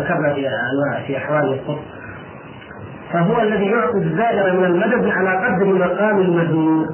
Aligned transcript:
ذكرنا 0.00 0.34
في 0.34 0.48
انواع 0.48 1.06
في 1.06 1.16
أحوال 1.16 1.52
القطب 1.52 1.82
فهو 3.12 3.42
الذي 3.42 3.66
يعطي 3.66 3.98
الزائر 3.98 4.52
من 4.52 4.64
المدد 4.64 5.08
على 5.08 5.46
قدر 5.46 5.64
مقام 5.66 6.20
المدين 6.20 6.86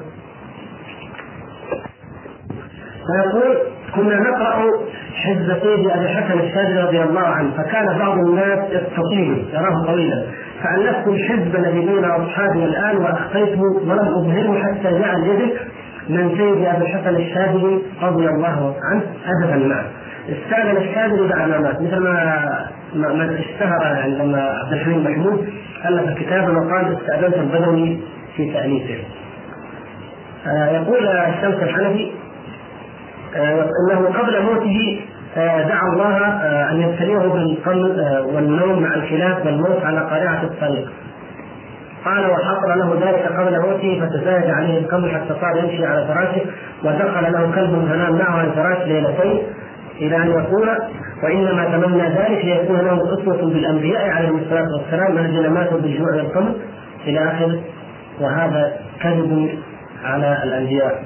فيقول 3.07 3.57
كنا 3.95 4.19
نقرأ 4.19 4.71
حزب 5.15 5.57
سيدي 5.63 5.93
أبي 5.93 6.05
الحسن 6.05 6.39
الشاذلي 6.39 6.83
رضي 6.83 7.01
الله 7.03 7.21
عنه 7.21 7.51
فكان 7.57 7.97
بعض 7.99 8.17
الناس 8.17 8.59
يستطيل 8.69 9.45
يراه 9.53 9.85
طويلا. 9.85 10.23
فالفت 10.63 11.07
الحزب 11.07 11.55
الذي 11.55 11.79
بين 11.79 12.05
أصحابي 12.05 12.65
الآن 12.65 12.97
وأخفيته 12.97 13.61
ولم 13.61 13.99
أظهره 13.99 14.63
حتى 14.63 14.99
جاء 14.99 15.15
اليد 15.15 15.53
من 16.09 16.29
سيدي 16.29 16.71
أبي 16.71 16.85
الحسن 16.85 17.15
الشاذلي 17.15 17.81
رضي 18.01 18.27
الله 18.27 18.75
عنه 18.91 19.01
ادبا 19.25 19.67
معه. 19.67 19.85
استاذن 20.29 20.77
الشاذلي 20.77 21.27
بعد 21.27 21.49
ما 21.49 21.57
مات. 21.57 21.81
مثل 21.81 21.99
ما 21.99 22.67
ما 22.95 23.39
اشتهر 23.39 23.83
عندما 23.83 24.41
عبد 24.41 24.73
الحليم 24.73 25.03
محمود 25.03 25.49
ألف 25.85 26.19
كتابا 26.19 26.51
وقال 26.51 26.97
استأذنت 26.97 27.35
البدوي 27.35 27.99
في 28.35 28.53
تاليفه. 28.53 29.03
آه 30.47 30.69
يقول 30.69 31.07
الشمس 31.07 31.63
الحنفي 31.63 32.11
آه 33.35 33.65
إنه 33.91 34.05
قبل 34.19 34.41
موته 34.43 34.99
آه 35.37 35.61
دعا 35.61 35.87
الله 35.93 36.17
أن 36.71 36.81
يبتليه 36.81 37.17
بالقلب 37.17 37.97
والنوم 38.33 38.83
مع 38.83 38.93
الخلاف 38.93 39.45
والموت 39.45 39.83
على 39.83 39.99
قارعة 39.99 40.43
الطريق. 40.43 40.89
قال 42.05 42.31
وحصل 42.31 42.79
له 42.79 42.99
ذلك 43.07 43.31
قبل 43.39 43.59
موته 43.61 44.01
فتزايد 44.01 44.49
عليه 44.49 44.77
القمر 44.79 45.09
حتى 45.09 45.35
صار 45.41 45.63
يمشي 45.63 45.85
على 45.85 46.05
فراشه 46.07 46.41
ودخل 46.83 47.33
له 47.33 47.51
كلب 47.55 47.87
فنام 47.89 48.15
معه 48.17 48.39
على 48.39 48.47
الفراش 48.47 48.87
ليلتين 48.87 49.41
إلى 50.01 50.15
أن 50.17 50.27
يقول 50.27 50.69
وإنما 51.23 51.65
تمنى 51.65 52.03
ذلك 52.03 52.45
ليكون 52.45 52.77
له 52.77 53.13
اسوه 53.13 53.37
بالأنبياء 53.53 54.09
عليهم 54.09 54.37
الصلاة 54.37 54.67
والسلام 54.77 55.17
الذين 55.17 55.49
ماتوا 55.49 55.79
بالجوع 55.79 56.15
والقمر 56.15 56.55
إلى 57.07 57.19
اخره 57.31 57.59
وهذا 58.21 58.73
كذب 59.03 59.49
على 60.03 60.43
الأنبياء. 60.43 61.03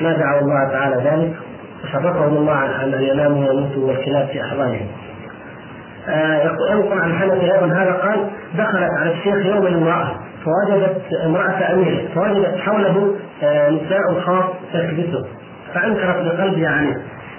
دعوا 0.00 0.40
الله 0.40 0.68
تعالى 0.72 0.96
ذلك؟ 1.10 1.32
وشرفهم 1.84 2.36
الله 2.36 2.52
عن 2.52 2.92
أن 2.94 3.02
يناموا 3.02 3.48
ويموتوا 3.48 3.88
والكلاب 3.88 4.26
في 4.26 4.40
احضانهم. 4.42 4.86
آه 6.08 6.42
ينقل 6.70 6.98
عن 7.00 7.12
حنفي 7.12 7.54
أيضا 7.54 7.66
هذا 7.66 7.92
قال 7.92 8.30
دخلت 8.58 8.90
على 9.00 9.12
الشيخ 9.12 9.46
يوم 9.46 9.66
امراه 9.66 10.10
فوجدت 10.44 11.02
امرأة 11.24 11.72
أمير 11.74 12.08
فوجدت 12.14 12.58
حوله 12.58 13.14
آه 13.42 13.70
نساء 13.70 14.20
خاص 14.20 14.44
تكبسه 14.72 15.24
فأنكرت 15.74 16.24
بقلبها 16.24 16.68
عليه 16.70 16.94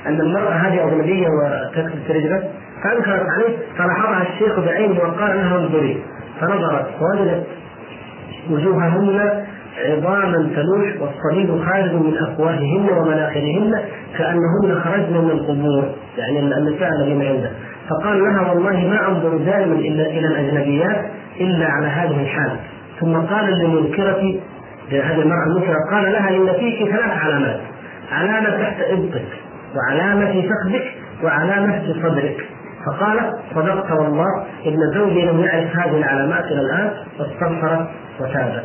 أن 0.07 0.21
المرأة 0.21 0.51
هذه 0.51 0.87
اجنبيه 0.87 1.27
وتكبس 1.27 2.09
رجله 2.09 2.43
فانكرت 2.83 3.25
عليه 3.29 3.57
فلاحظها 3.77 4.21
الشيخ 4.33 4.59
بعينه 4.59 4.99
وقال 4.99 5.37
لها 5.37 5.57
انظري. 5.57 6.03
فنظرت 6.41 6.87
فوجدت 6.99 7.43
وجوههن 8.49 9.45
عظاما 9.85 10.49
تلوح 10.55 11.01
والصليب 11.01 11.63
خارج 11.65 11.93
من 11.93 12.17
أفواههن 12.17 12.89
ومناخرهن 12.97 13.81
كأنهن 14.17 14.81
خرجن 14.83 15.17
من 15.17 15.31
القبور 15.31 15.91
يعني 16.17 16.39
النساء 16.39 16.89
الذين 16.89 17.21
عنده 17.21 17.51
فقال 17.89 18.23
لها 18.23 18.51
والله 18.51 18.87
ما 18.87 19.07
أنظر 19.07 19.37
دائما 19.37 19.73
إلا 19.73 20.05
إلى 20.05 20.27
الأجنبيات 20.27 21.05
إلا 21.39 21.65
على 21.65 21.87
هذه 21.87 22.21
الحال. 22.21 22.51
ثم 22.99 23.15
قال 23.17 23.45
للمنكرة 23.45 24.35
هذه 24.91 25.21
المرأة 25.21 25.45
المنكرة 25.47 25.75
قال 25.91 26.11
لها 26.11 26.29
إن 26.29 26.53
فيك 26.59 26.89
ثلاث 26.89 27.23
علامات. 27.23 27.59
علامة 28.11 28.49
تحت 28.49 28.81
إبطك. 28.81 29.48
وعلامة 29.75 30.41
فخذك 30.49 30.93
وعلامة 31.23 31.93
صدرك 32.03 32.45
فقالت 32.85 33.35
صدقت 33.55 33.91
والله 33.91 34.45
إن 34.65 34.77
زوجي 34.93 35.21
لم 35.25 35.39
يعرف 35.39 35.75
هذه 35.75 35.97
العلامات 35.97 36.45
إلى 36.45 36.61
الآن 36.61 36.91
واستغفرت 37.19 37.87
وتابت 38.19 38.63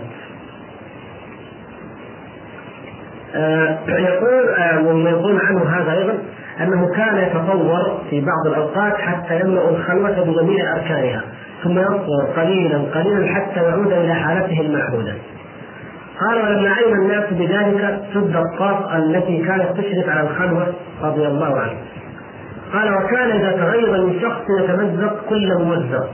آه 3.35 3.79
يقول 3.89 4.49
آه 4.59 4.87
وما 4.87 5.11
يقول 5.11 5.41
عنه 5.41 5.65
هذا 5.65 5.93
أيضا 5.93 6.19
أنه 6.61 6.95
كان 6.97 7.17
يتطور 7.17 8.01
في 8.11 8.21
بعض 8.21 8.47
الأوقات 8.47 8.97
حتى 8.97 9.41
يملأ 9.41 9.69
الخلوة 9.71 10.11
بجميع 10.11 10.73
أركانها 10.77 11.23
ثم 11.65 11.79
يصبر 11.79 12.25
قليلا 12.37 12.79
قليلا 12.79 13.35
حتى 13.35 13.61
يعود 13.61 13.93
إلى 13.93 14.15
حالته 14.15 14.61
المعهوده. 14.61 15.13
قال 16.21 16.43
ولما 16.43 16.71
علم 16.71 17.03
الناس 17.03 17.25
بذلك 17.31 18.01
سد 18.15 18.37
الطاق 18.37 18.93
التي 18.93 19.39
كانت 19.39 19.69
تشرف 19.79 20.09
على 20.09 20.21
الخلوة 20.21 20.67
رضي 21.03 21.27
الله 21.27 21.61
عنه. 21.61 21.77
قال 22.73 22.95
وكان 22.95 23.31
إذا 23.31 23.53
تغير 23.53 24.07
من 24.07 24.21
شخص 24.21 24.43
يتمزق 24.61 25.25
كل 25.29 25.55
ممزق 25.61 26.09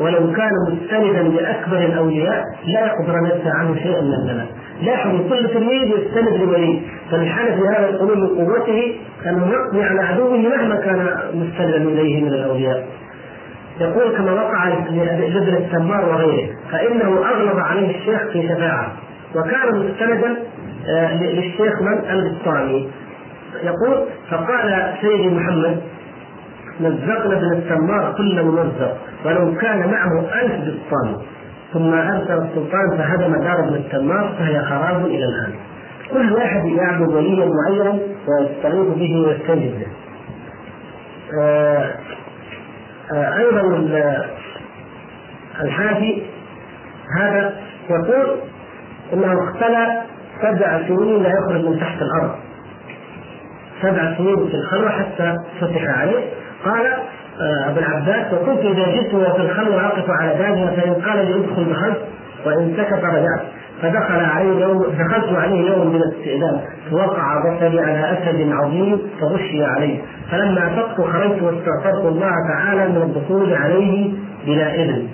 ولو 0.00 0.32
كان 0.32 0.50
مستندا 0.72 1.22
لأكبر 1.22 1.76
الأولياء 1.76 2.42
لا 2.66 2.86
يقدر 2.86 3.18
ان 3.18 3.30
عنه 3.46 3.74
شيئا 3.74 4.00
من 4.00 4.14
الزمان. 4.14 4.46
لاحظوا 4.82 5.28
كل 5.28 5.48
تلميذ 5.48 5.82
يستند 5.82 6.36
لولي 6.40 6.80
فالحنفي 7.10 7.60
هذا 7.68 7.88
يقولون 7.88 8.20
من 8.20 8.28
قوته 8.28 8.94
انه 9.26 9.52
يقضي 9.52 9.82
على 9.82 10.00
عدوه 10.00 10.36
مهما 10.36 10.76
كان 10.76 11.08
مستندا 11.34 11.76
إليه 11.76 12.22
من 12.24 12.28
الأولياء. 12.32 12.86
يقول 13.80 14.16
كما 14.16 14.32
وقع 14.32 14.68
لابن 14.68 15.56
التمار 15.56 16.08
وغيره 16.08 16.48
فإنه 16.72 17.28
أغلب 17.28 17.58
عليه 17.58 17.98
الشيخ 17.98 18.22
في 18.32 18.48
شفاعة 18.48 18.92
وكان 19.36 19.78
مستندا 19.78 20.36
للشيخ 21.20 21.82
من؟ 21.82 22.10
البسطامي 22.10 22.90
يقول 23.62 24.06
فقال 24.30 24.94
سيدي 25.00 25.28
محمد 25.28 25.80
مزقنا 26.80 27.36
ابن 27.36 27.52
التمار 27.52 28.14
كل 28.16 28.42
ممزق 28.42 28.96
ولو 29.24 29.54
كان 29.54 29.90
معه 29.90 30.20
ألف 30.42 30.52
بسطامي 30.52 31.16
ثم 31.72 31.94
أرسل 31.94 32.38
السلطان 32.44 32.98
فهدم 32.98 33.32
دار 33.36 33.58
ابن 33.64 33.74
التمار 33.74 34.34
فهي 34.38 34.62
خراب 34.62 35.06
إلى 35.06 35.24
الآن. 35.24 35.52
كل 36.12 36.32
واحد 36.32 36.64
يعبد 36.64 37.08
وليا 37.08 37.46
معينا 37.46 37.98
ويستغيث 38.28 38.88
به 38.98 39.26
ويستنجد 39.26 39.78
به. 39.80 39.86
آه 41.42 41.90
آه 43.14 43.38
أيضا 43.38 43.88
الحافي 45.60 46.22
هذا 47.20 47.54
يقول 47.90 48.36
إنه 49.12 49.44
اختلى 49.44 50.02
سبع 50.42 50.82
سنين 50.88 51.22
لا 51.22 51.28
يخرج 51.28 51.64
من 51.64 51.80
تحت 51.80 51.98
الأرض. 52.02 52.30
سبع 53.82 54.16
سنين 54.18 54.36
في 54.48 54.54
الخلوة 54.54 54.90
حتى 54.90 55.34
فتح 55.60 55.98
عليه. 56.00 56.24
قال 56.64 56.86
آه 57.40 57.70
ابن 57.70 57.84
عباس 57.84 58.32
وكنت 58.32 58.58
إذا 58.58 58.84
جئت 58.84 59.14
وفي 59.14 59.42
الخلوة 59.42 59.86
أقف 59.86 60.10
على 60.20 60.34
بابها 60.38 60.70
فإن 60.70 60.94
قال 60.94 61.26
لي 61.26 61.34
ادخل 61.34 61.70
دخلت 61.70 62.00
وإن 62.46 62.74
سكت 62.76 63.04
رجعت. 63.04 63.42
فدخل 63.82 64.24
عليه 64.24 64.60
يوم 64.60 64.82
دخلت 64.82 65.38
عليه 65.38 65.70
يوم 65.70 65.88
من 65.88 65.96
الاستئذان. 66.02 66.60
فوقع 66.90 67.38
بصري 67.40 67.80
على 67.80 68.12
أسد 68.12 68.52
عظيم 68.52 68.98
فغشي 69.20 69.64
عليه. 69.64 69.98
فلما 70.30 70.66
أفقت 70.66 71.00
خرجت 71.00 71.42
واستغفرت 71.42 72.04
الله 72.04 72.32
تعالى 72.48 72.88
من 72.88 73.02
الدخول 73.02 73.54
عليه 73.54 74.12
بلا 74.46 74.74
إذن. 74.74 75.08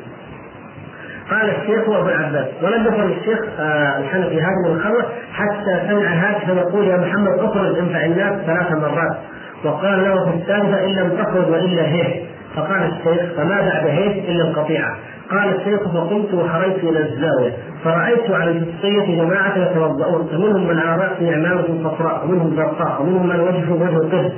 قال 1.30 1.50
الشيخ 1.50 1.88
وابو 1.88 2.08
العباس 2.08 2.46
ولم 2.62 2.86
يفهم 2.86 3.12
الشيخ 3.12 3.38
آه 3.60 3.98
الحنفي 3.98 4.40
هذه 4.42 4.66
الخلوه 4.66 5.04
حتى 5.32 5.88
سمع 5.88 6.08
هاتفا 6.14 6.52
يقول 6.52 6.86
يا 6.86 6.96
محمد 6.96 7.38
اخرج 7.38 7.78
انفع 7.78 8.04
الناس 8.04 8.46
ثلاث 8.46 8.72
مرات. 8.72 9.16
وقال 9.64 10.04
له 10.04 10.30
في 10.30 10.36
الثالثة 10.36 10.84
إن 10.84 10.90
لم 10.90 11.22
تخرج 11.22 11.50
وإلا 11.50 11.82
هيك. 11.82 12.24
فقال 12.56 12.82
الشيخ 12.82 13.32
فما 13.36 13.60
بعد 13.60 13.86
هيك 13.86 14.24
إلا 14.28 14.48
القطيعة. 14.48 14.96
قال 15.30 15.54
الشيخ 15.56 15.80
فقمت 15.82 16.34
وخرجت 16.34 16.84
إلى 16.84 16.98
الزاوية. 16.98 17.52
فرأيت 17.84 18.30
على 18.30 18.50
الجثية 18.50 19.22
جماعة 19.22 19.58
يتوضؤون 19.58 20.26
فمنهم 20.26 20.68
من 20.68 20.78
على 20.78 21.02
رأسه 21.02 21.34
عمامة 21.34 21.90
صفراء 21.90 22.24
ومنهم 22.24 22.56
زرقاء 22.56 23.02
ومنهم 23.02 23.28
من 23.28 23.40
وجهه 23.40 23.72
وجه 23.72 24.16
قرد 24.16 24.32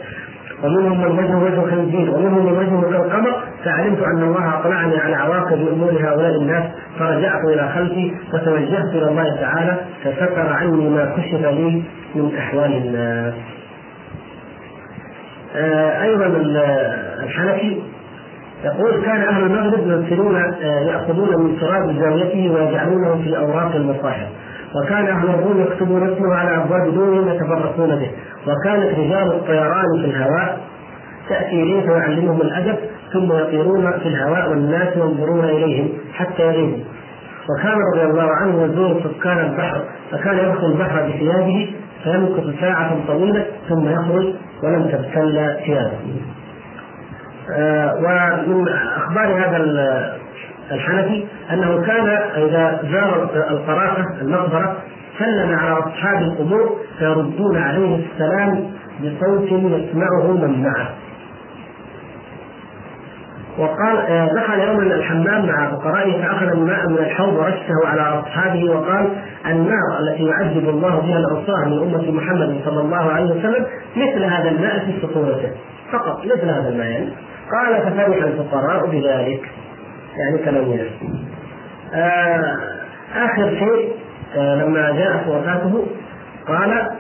ومنهم 0.65 1.01
من 1.01 1.19
وجهه 1.19 1.43
وجه 1.45 1.71
خنزير 1.71 2.11
ومنهم 2.11 2.47
من 2.47 2.53
وجهه 2.59 2.81
كالقمر 2.83 3.43
فعلمت 3.65 3.99
أن 4.03 4.23
الله 4.23 4.59
أطلعني 4.61 4.99
على 4.99 5.15
عواقب 5.17 5.69
أمور 5.73 5.91
هؤلاء 5.91 6.41
الناس 6.43 6.65
فرجعت 6.99 7.45
إلى 7.45 7.69
خلفي 7.75 8.13
فتوجهت 8.33 8.89
إلى 8.95 9.09
الله 9.09 9.37
تعالى 9.41 9.77
فستر 10.05 10.53
عني 10.53 10.89
ما 10.89 11.05
كشف 11.17 11.41
لي 11.47 11.83
من 12.15 12.37
أحوال 12.39 12.73
الناس. 12.77 13.35
آه 15.57 16.03
أيضا 16.03 16.27
الحنفي 17.23 17.83
يقول 18.65 19.03
كان 19.05 19.21
أهل 19.23 19.43
المغرب 19.43 19.87
يرسلون 19.87 20.35
يأخذون 20.89 21.29
من 21.45 21.61
تراب 21.61 22.01
زاويته 22.01 22.51
ويجعلونه 22.53 23.23
في 23.25 23.39
اوراق 23.39 23.75
المصاحف 23.75 24.29
وكان 24.75 25.07
أهل 25.07 25.29
الروم 25.29 25.61
يكتبون 25.61 26.13
اسمه 26.13 26.35
على 26.35 26.57
أبواب 26.57 26.95
دورهم 26.95 27.29
يتبركون 27.29 27.89
به. 27.89 28.11
وكانت 28.47 28.99
رجال 28.99 29.33
الطيران 29.33 30.01
في 30.01 30.05
الهواء 30.05 30.61
تأتي 31.29 31.63
إليه 31.63 31.81
فيعلمهم 31.81 32.41
الأدب 32.41 32.77
ثم 33.13 33.33
يطيرون 33.33 33.91
في 33.91 34.09
الهواء 34.09 34.51
والناس 34.51 34.97
ينظرون 34.97 35.45
إليهم 35.45 35.89
حتى 36.15 36.43
يغيبوا. 36.43 36.85
وكان 37.51 37.79
رضي 37.95 38.05
الله 38.05 38.31
عنه 38.31 38.63
يزور 38.65 39.01
سكان 39.01 39.39
البحر 39.39 39.83
فكان 40.11 40.39
يدخل 40.39 40.67
البحر 40.67 41.03
بثيابه 41.09 41.73
فيمكث 42.05 42.61
ساعة 42.61 42.97
طويلة 43.07 43.47
ثم 43.69 43.89
يخرج 43.89 44.35
ولم 44.63 44.83
تبتل 44.83 45.57
ثيابه. 45.67 45.99
آه، 47.51 47.95
ومن 47.97 48.69
أخبار 48.97 49.27
هذا 49.27 49.57
الحنفي 50.73 51.25
أنه 51.53 51.87
كان 51.87 52.09
إذا 52.37 52.81
زار 52.93 53.31
القرافة 53.51 54.21
المقبرة 54.21 54.77
سلم 55.19 55.59
على 55.59 55.79
أصحاب 55.79 56.23
القبور 56.23 56.77
فيردون 56.99 57.57
عليه 57.57 58.07
السلام 58.07 58.71
بصوت 59.01 59.49
يسمعه 59.53 60.33
من 60.33 60.63
معه. 60.63 60.89
وقال 63.59 63.97
آه، 63.97 64.27
دخل 64.35 64.61
يوما 64.61 64.83
الحمام 64.83 65.47
مع 65.47 65.71
فقرائه 65.71 66.23
فأخذ 66.23 66.47
الماء 66.47 66.89
من 66.89 66.99
الحوض 66.99 67.35
ورشه 67.35 67.87
على 67.87 68.03
أصحابه 68.03 68.71
وقال 68.71 69.11
النار 69.47 69.99
التي 70.01 70.25
يعذب 70.25 70.69
الله 70.69 71.01
بها 71.01 71.19
العصاه 71.19 71.69
من 71.69 71.79
أمة 71.79 72.11
محمد 72.11 72.61
صلى 72.65 72.81
الله 72.81 73.13
عليه 73.13 73.31
وسلم 73.31 73.67
مثل 73.97 74.25
هذا 74.25 74.49
الماء 74.49 74.79
في 74.79 74.93
سطورته. 75.03 75.51
فقط 75.93 76.25
مثل 76.25 76.49
هذا 76.49 76.69
الماء. 76.69 76.87
يعني 76.87 77.09
قال 77.53 77.83
ففرح 77.83 78.25
الفقراء 78.25 78.87
بذلك. 78.87 79.51
يعني 80.19 80.39
كلام 80.45 80.79
آه 81.95 82.57
آخر 83.15 83.49
شيء 83.59 83.93
آه 84.37 84.55
لما 84.55 84.93
جاءت 84.93 85.27
وفاته 85.29 85.87
قال 86.49 86.91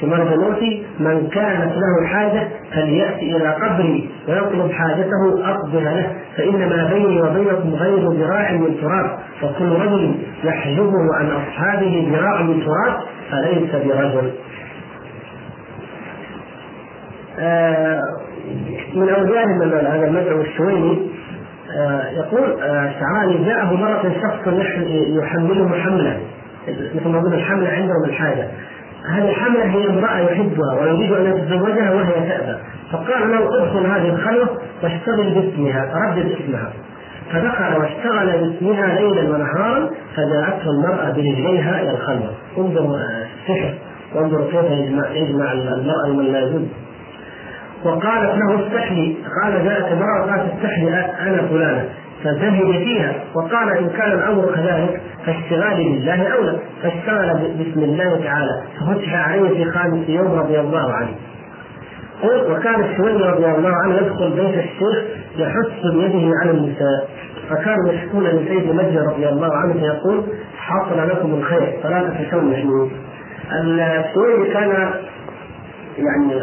في 0.00 0.06
مرض 0.06 0.38
موتي 0.38 0.86
من 1.00 1.28
كانت 1.28 1.72
له 1.76 2.06
حاجة 2.06 2.48
فليأتي 2.72 3.36
إلى 3.36 3.54
قبري 3.54 4.10
ويطلب 4.28 4.72
حاجته 4.72 5.50
أقبل 5.50 5.84
له 5.84 6.12
فإنما 6.36 6.90
بيني 6.92 7.22
وبينكم 7.22 7.74
غير 7.74 8.08
ذراع 8.08 8.52
من 8.52 8.76
تراب 8.80 9.18
فكل 9.40 9.68
رجل 9.68 10.14
يحجبه 10.44 11.14
عن 11.14 11.30
أصحابه 11.30 12.08
ذراع 12.12 12.42
من 12.42 12.64
تراب 12.64 13.00
فليس 13.30 13.70
برجل. 13.72 14.32
آه 17.38 18.00
من 18.94 19.08
أوليائهم 19.08 19.62
هذا 19.62 20.06
المدعو 20.06 20.40
الشويني 20.40 21.10
يقول 22.16 22.62
آه 22.62 22.92
شعراني 23.00 23.44
جاءه 23.44 23.74
مرة 23.74 24.12
شخص 24.22 24.48
يحمله 25.18 25.78
حملة. 25.78 26.20
مثل 26.94 27.20
قلنا 27.20 27.36
الحملة 27.36 27.70
عندهم 27.70 28.04
الحاجة. 28.04 28.48
هذه 29.08 29.28
الحملة 29.28 29.64
هي 29.64 29.88
امرأة 29.88 30.18
يحبها 30.18 30.80
ويريد 30.80 31.12
أن 31.12 31.26
يتزوجها 31.26 31.94
وهي 31.94 32.28
تأبى. 32.28 32.58
فقال 32.92 33.30
له 33.30 33.62
ادخل 33.62 33.86
هذه 33.86 34.08
الخلوة 34.08 34.48
واشتغل 34.82 35.34
باسمها 35.34 35.92
ردد 35.94 36.32
اسمها 36.32 36.72
فدخل 37.32 37.80
واشتغل 37.80 38.26
باسمها 38.26 39.00
ليلا 39.00 39.34
ونهارا 39.34 39.90
فجاءته 40.16 40.70
المرأة 40.70 41.10
برجليها 41.10 41.82
إلى 41.82 41.90
الخلوة 41.90 42.30
انظروا 42.58 42.96
السحر. 42.96 43.74
وانظروا 44.14 44.46
كيف 44.50 44.70
يجمع, 44.70 45.10
يجمع 45.10 45.52
المرأة 45.52 46.08
من 46.08 46.32
لا 46.32 46.40
يجوز 46.40 46.62
وقالت 47.84 48.34
له 48.34 48.66
استحلي 48.66 49.16
قال 49.42 49.64
جاءت 49.64 49.92
امرأة 49.92 50.30
قالت 50.30 50.52
استحلي 50.54 50.88
أنا 51.20 51.48
فلانة. 51.48 51.88
فزهد 52.24 52.84
فيها 52.84 53.14
وقال 53.34 53.68
إن 53.78 53.88
كان 53.88 54.12
الأمر 54.12 54.52
كذلك 54.54 55.00
فاشتغالي 55.26 55.84
بالله 55.84 56.28
أولى 56.28 56.58
فاشتغل 56.82 57.38
باسم 57.58 57.80
الله 57.80 58.20
تعالى. 58.24 58.62
ففتح 58.80 59.28
عليه 59.28 59.48
في 59.48 59.70
خامس 59.70 60.08
يوم 60.08 60.38
رضي 60.38 60.60
الله 60.60 60.92
عنه. 60.92 61.14
وكان 62.24 62.80
الشويني 62.80 63.22
رضي 63.22 63.46
الله 63.46 63.72
عنه 63.84 63.94
يدخل 63.94 64.30
بيت 64.30 64.54
الشيخ 64.54 65.04
يحث 65.36 65.92
بيده 65.94 66.32
على 66.42 66.50
النساء. 66.50 67.08
فكانوا 67.50 67.92
يشكون 67.92 68.24
لسيد 68.24 68.74
مجد 68.74 68.98
رضي 68.98 69.28
الله 69.28 69.56
عنه 69.56 69.72
فيقول 69.72 70.22
حصل 70.58 71.08
لكم 71.08 71.34
الخير 71.34 71.78
فلا 71.82 72.08
تتشوشوا 72.08 72.88
الشويني 73.52 74.44
كان 74.52 74.90
يعني 75.98 76.42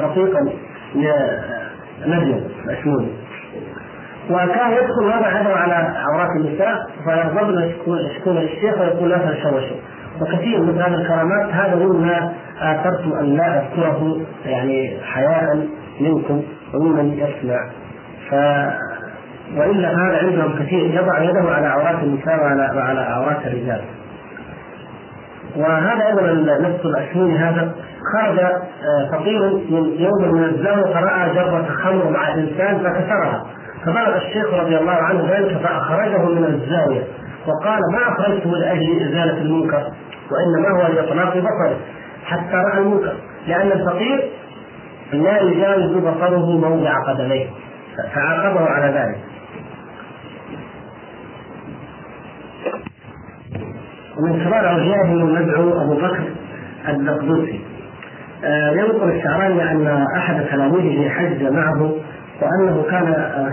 رفيقا. 0.00 0.65
لنجم 2.06 2.40
مشمول 2.66 3.08
وكان 4.30 4.72
يدخل 4.72 5.04
هذا 5.12 5.40
يدعو 5.40 5.54
على 5.54 5.74
عورات 5.74 6.30
النساء 6.36 6.76
فيغضبن 7.04 7.72
يشكون 7.86 8.36
للشيخ 8.36 8.80
ويقول 8.80 9.10
لا 9.10 9.18
تتشوشوا 9.18 9.76
وكثير 10.20 10.60
من 10.60 10.78
هذه 10.78 10.94
الكرامات 10.94 11.52
هذا 11.52 11.74
مما 11.74 12.32
آثرت 12.60 13.12
أن 13.20 13.36
لا 13.36 13.62
أذكره 13.62 14.20
يعني 14.46 14.98
حياء 15.02 15.66
منكم 16.00 16.42
وممن 16.74 17.12
يسمع. 17.12 17.70
ف 18.30 18.34
وإلا 19.56 19.88
هذا 19.88 20.18
عندهم 20.18 20.58
كثير 20.58 20.84
يضع 20.84 21.22
يده 21.22 21.50
على 21.50 21.66
عورات 21.66 22.02
النساء 22.02 22.40
وعلى 22.40 22.72
وعلى 22.76 23.00
عورات 23.00 23.46
الرجال. 23.46 23.80
وهذا 25.56 26.06
أيضا 26.06 26.58
نفس 26.68 26.84
الاشموني 26.84 27.38
هذا 27.38 27.74
خرج 28.12 28.38
آه، 28.38 29.10
فقير 29.12 29.40
من 29.50 29.96
يوم 29.98 30.34
من 30.34 30.44
الزاويه 30.44 30.94
فرأى 30.94 31.34
جرة 31.34 31.66
خمر 31.82 32.10
مع 32.10 32.34
إنسان 32.34 32.78
فكسرها. 32.78 33.46
فبلغ 33.84 34.16
الشيخ 34.16 34.54
رضي 34.54 34.78
الله 34.78 34.92
عنه 34.92 35.30
ذلك 35.30 35.58
فأخرجه 35.62 36.24
من 36.24 36.44
الزاوية. 36.44 37.02
وقال 37.46 37.80
ما 37.92 37.98
أخرجته 38.08 38.50
لأجل 38.50 39.08
إزالة 39.08 39.42
المنكر 39.42 39.82
وإنما 40.30 40.68
هو 40.68 40.92
لإطلاق 40.92 41.38
بصره 41.38 41.76
حتى 42.24 42.56
رأى 42.56 42.78
المنكر 42.78 43.12
لأن 43.46 43.72
الفقير 43.72 44.30
لا 45.12 45.40
يجاوز 45.40 45.92
بصره 45.92 46.50
موضع 46.50 46.94
قدميه. 47.06 47.46
فعاقبه 48.14 48.66
على 48.66 48.86
ذلك. 48.86 49.18
ومن 54.18 54.44
كبار 54.44 54.70
أوليائه 54.70 55.12
المدعو 55.12 55.82
أبو 55.82 55.94
بكر 55.94 56.24
الدقدوسي 56.88 57.60
آه، 58.44 58.70
ينقل 58.70 59.16
الشعراني 59.16 59.70
أن 59.70 60.06
أحد 60.16 60.44
تلاميذه 60.50 61.08
حج 61.08 61.42
معه 61.42 61.92
وأنه 62.42 62.84
كان 62.90 63.04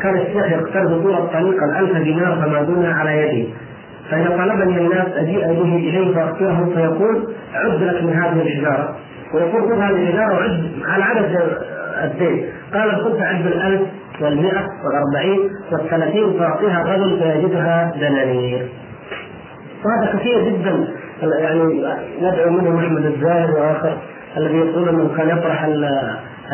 كان 0.01 0.17
الشيخ 0.17 0.51
يقترض 0.51 1.03
طول 1.03 1.13
الطريق 1.13 1.63
الألف 1.63 1.97
دينار 1.97 2.35
فما 2.35 2.61
دون 2.61 2.85
على 2.85 3.17
يده. 3.17 3.49
فإذا 4.11 4.29
طلبني 4.29 4.77
الناس 4.77 5.07
أجيء 5.15 5.47
به 5.47 5.75
إليه 5.75 6.15
فأخبره 6.15 6.71
فيقول 6.75 7.33
عد 7.53 7.83
لك 7.83 8.03
من 8.03 8.13
هذه 8.13 8.41
الحجارة. 8.41 8.95
ويقول 9.33 9.61
خذ 9.61 9.81
هذه 9.81 9.89
الحجارة 9.89 10.33
وعد 10.33 10.71
على 10.85 11.03
عدد 11.03 11.39
الدين. 12.03 12.45
قال 12.73 12.91
خذ 12.91 13.21
عد 13.21 13.45
الألف 13.45 13.81
والمئة 14.21 14.67
والأربعين 14.85 15.39
والثلاثين 15.71 16.39
فأعطيها 16.39 16.81
الرجل 16.81 17.19
فيجدها 17.19 17.91
دنانير. 17.99 18.67
وهذا 19.85 20.19
كثير 20.19 20.49
جدا. 20.49 20.87
يعني 21.39 21.83
ندعو 22.21 22.49
منهم 22.49 22.77
احمد 22.77 23.05
الزاهر 23.05 23.51
وآخر 23.51 23.97
الذي 24.37 24.57
يقول 24.57 24.89
إنه 24.89 25.17
كان 25.17 25.37
يطرح 25.37 25.65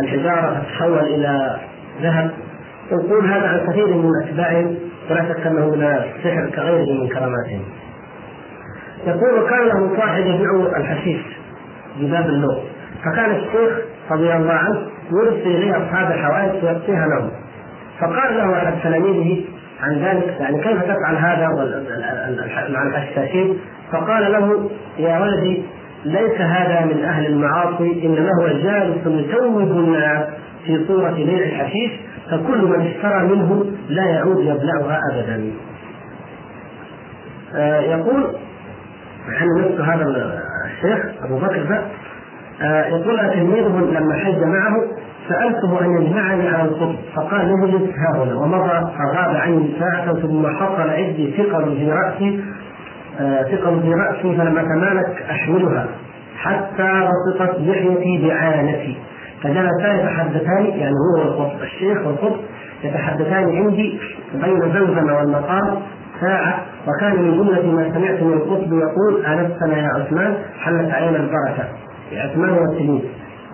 الحجارة 0.04 0.62
فتتحول 0.62 1.00
إلى 1.00 1.60
ذهب. 2.02 2.32
يقول 2.92 3.26
هذا 3.26 3.48
عن 3.48 3.72
كثير 3.72 3.88
من 3.88 4.12
اتباعهم 4.24 4.76
ولا 5.10 5.24
شك 5.30 5.48
أنه 5.48 5.70
من 5.70 5.84
السحر 5.84 6.50
كغيره 6.56 7.02
من 7.02 7.08
كراماتهم. 7.08 7.64
يقول 9.08 9.50
كان 9.50 9.68
له 9.68 9.98
صاحب 9.98 10.22
يبيع 10.22 10.78
الحشيش 10.78 11.22
بباب 12.00 12.26
اللوح. 12.26 12.58
فكان 13.06 13.32
الشيخ 13.32 13.80
رضي 14.12 14.34
الله 14.34 14.54
عنه 14.54 14.82
يرسل 15.12 15.48
إليه 15.48 15.72
أصحاب 15.72 16.12
الحوائج 16.12 16.64
ويعطيها 16.64 17.08
لهم 17.08 17.30
فقال 18.00 18.38
له 18.38 18.58
احد 18.58 18.74
تلاميذه 18.84 19.46
عن 19.82 19.96
ذلك 19.96 20.36
يعني 20.40 20.62
كيف 20.64 20.84
تفعل 20.84 21.16
هذا 21.16 21.48
مع 22.70 22.84
الحشاشين 22.84 23.58
فقال 23.92 24.32
له 24.32 24.70
يا 24.98 25.20
ولدي 25.20 25.64
ليس 26.06 26.42
هذا 26.42 26.86
من 26.86 27.04
أهل 27.04 27.26
المعاصي 27.26 28.06
إنما 28.06 28.30
هو 28.42 28.48
جالس 28.48 28.98
يتوب 29.06 29.60
الناس 29.60 30.26
في 30.66 30.86
صورة 30.88 31.12
بيع 31.12 31.46
الحشيش 31.46 31.92
فكل 32.32 32.66
من 32.66 32.88
اشترى 32.88 33.24
منه 33.28 33.66
لا 33.90 34.04
يعود 34.06 34.40
يبلعها 34.40 35.00
أبدا. 35.12 35.52
آه 37.56 37.80
يقول 37.80 38.36
عن 39.28 39.48
نفس 39.58 39.82
هذا 39.82 40.42
الشيخ 40.66 41.06
أبو 41.24 41.38
بكر 41.38 41.84
آه 42.62 42.86
يقول 42.86 43.34
تلميذه 43.34 44.00
لما 44.00 44.14
حج 44.16 44.44
معه؟ 44.44 44.88
سألته 45.30 45.82
أن 45.86 46.02
يجمعني 46.02 46.48
على 46.50 46.64
القطب 46.64 46.96
فقال 47.16 47.42
اجلس 47.64 47.90
ها 47.98 48.24
هنا. 48.24 48.36
ومضى 48.36 48.70
فغاب 48.98 49.36
عني 49.36 49.70
ساعة 49.80 50.14
ثم 50.14 50.48
حصل 50.48 50.90
عندي 50.90 51.34
ثقل 51.38 51.76
في 51.78 51.92
رأسي 51.92 52.44
آه 53.20 53.44
ثقل 53.44 53.82
في 53.82 53.94
رأسي 53.94 54.38
فلما 54.38 54.62
تمالك 54.62 55.22
أحملها 55.32 55.88
حتى 56.38 57.10
وسطت 57.10 57.60
لحيتي 57.60 58.28
بعانتي. 58.28 58.98
فجلسا 59.44 59.94
يتحدثان 59.94 60.66
يعني 60.66 60.94
هو 60.94 61.20
والقطب 61.22 61.62
الشيخ 61.62 62.08
والقطب 62.08 62.40
يتحدثان 62.84 63.44
عندي 63.58 64.00
بين 64.34 64.60
زمزم 64.60 65.10
والمقام 65.12 65.76
ساعة 66.22 66.60
وكان 66.88 67.22
من 67.24 67.38
جملة 67.38 67.72
ما 67.72 67.94
سمعت 67.94 68.24
من 68.24 68.34
القطب 68.34 68.74
يقول 68.74 69.26
أنفسنا 69.26 69.78
يا 69.78 69.88
عثمان؟ 69.96 70.36
حلت 70.60 70.92
علينا 70.94 71.18
البركة. 71.18 71.64
عثمان 72.14 72.50
والسنين 72.50 73.02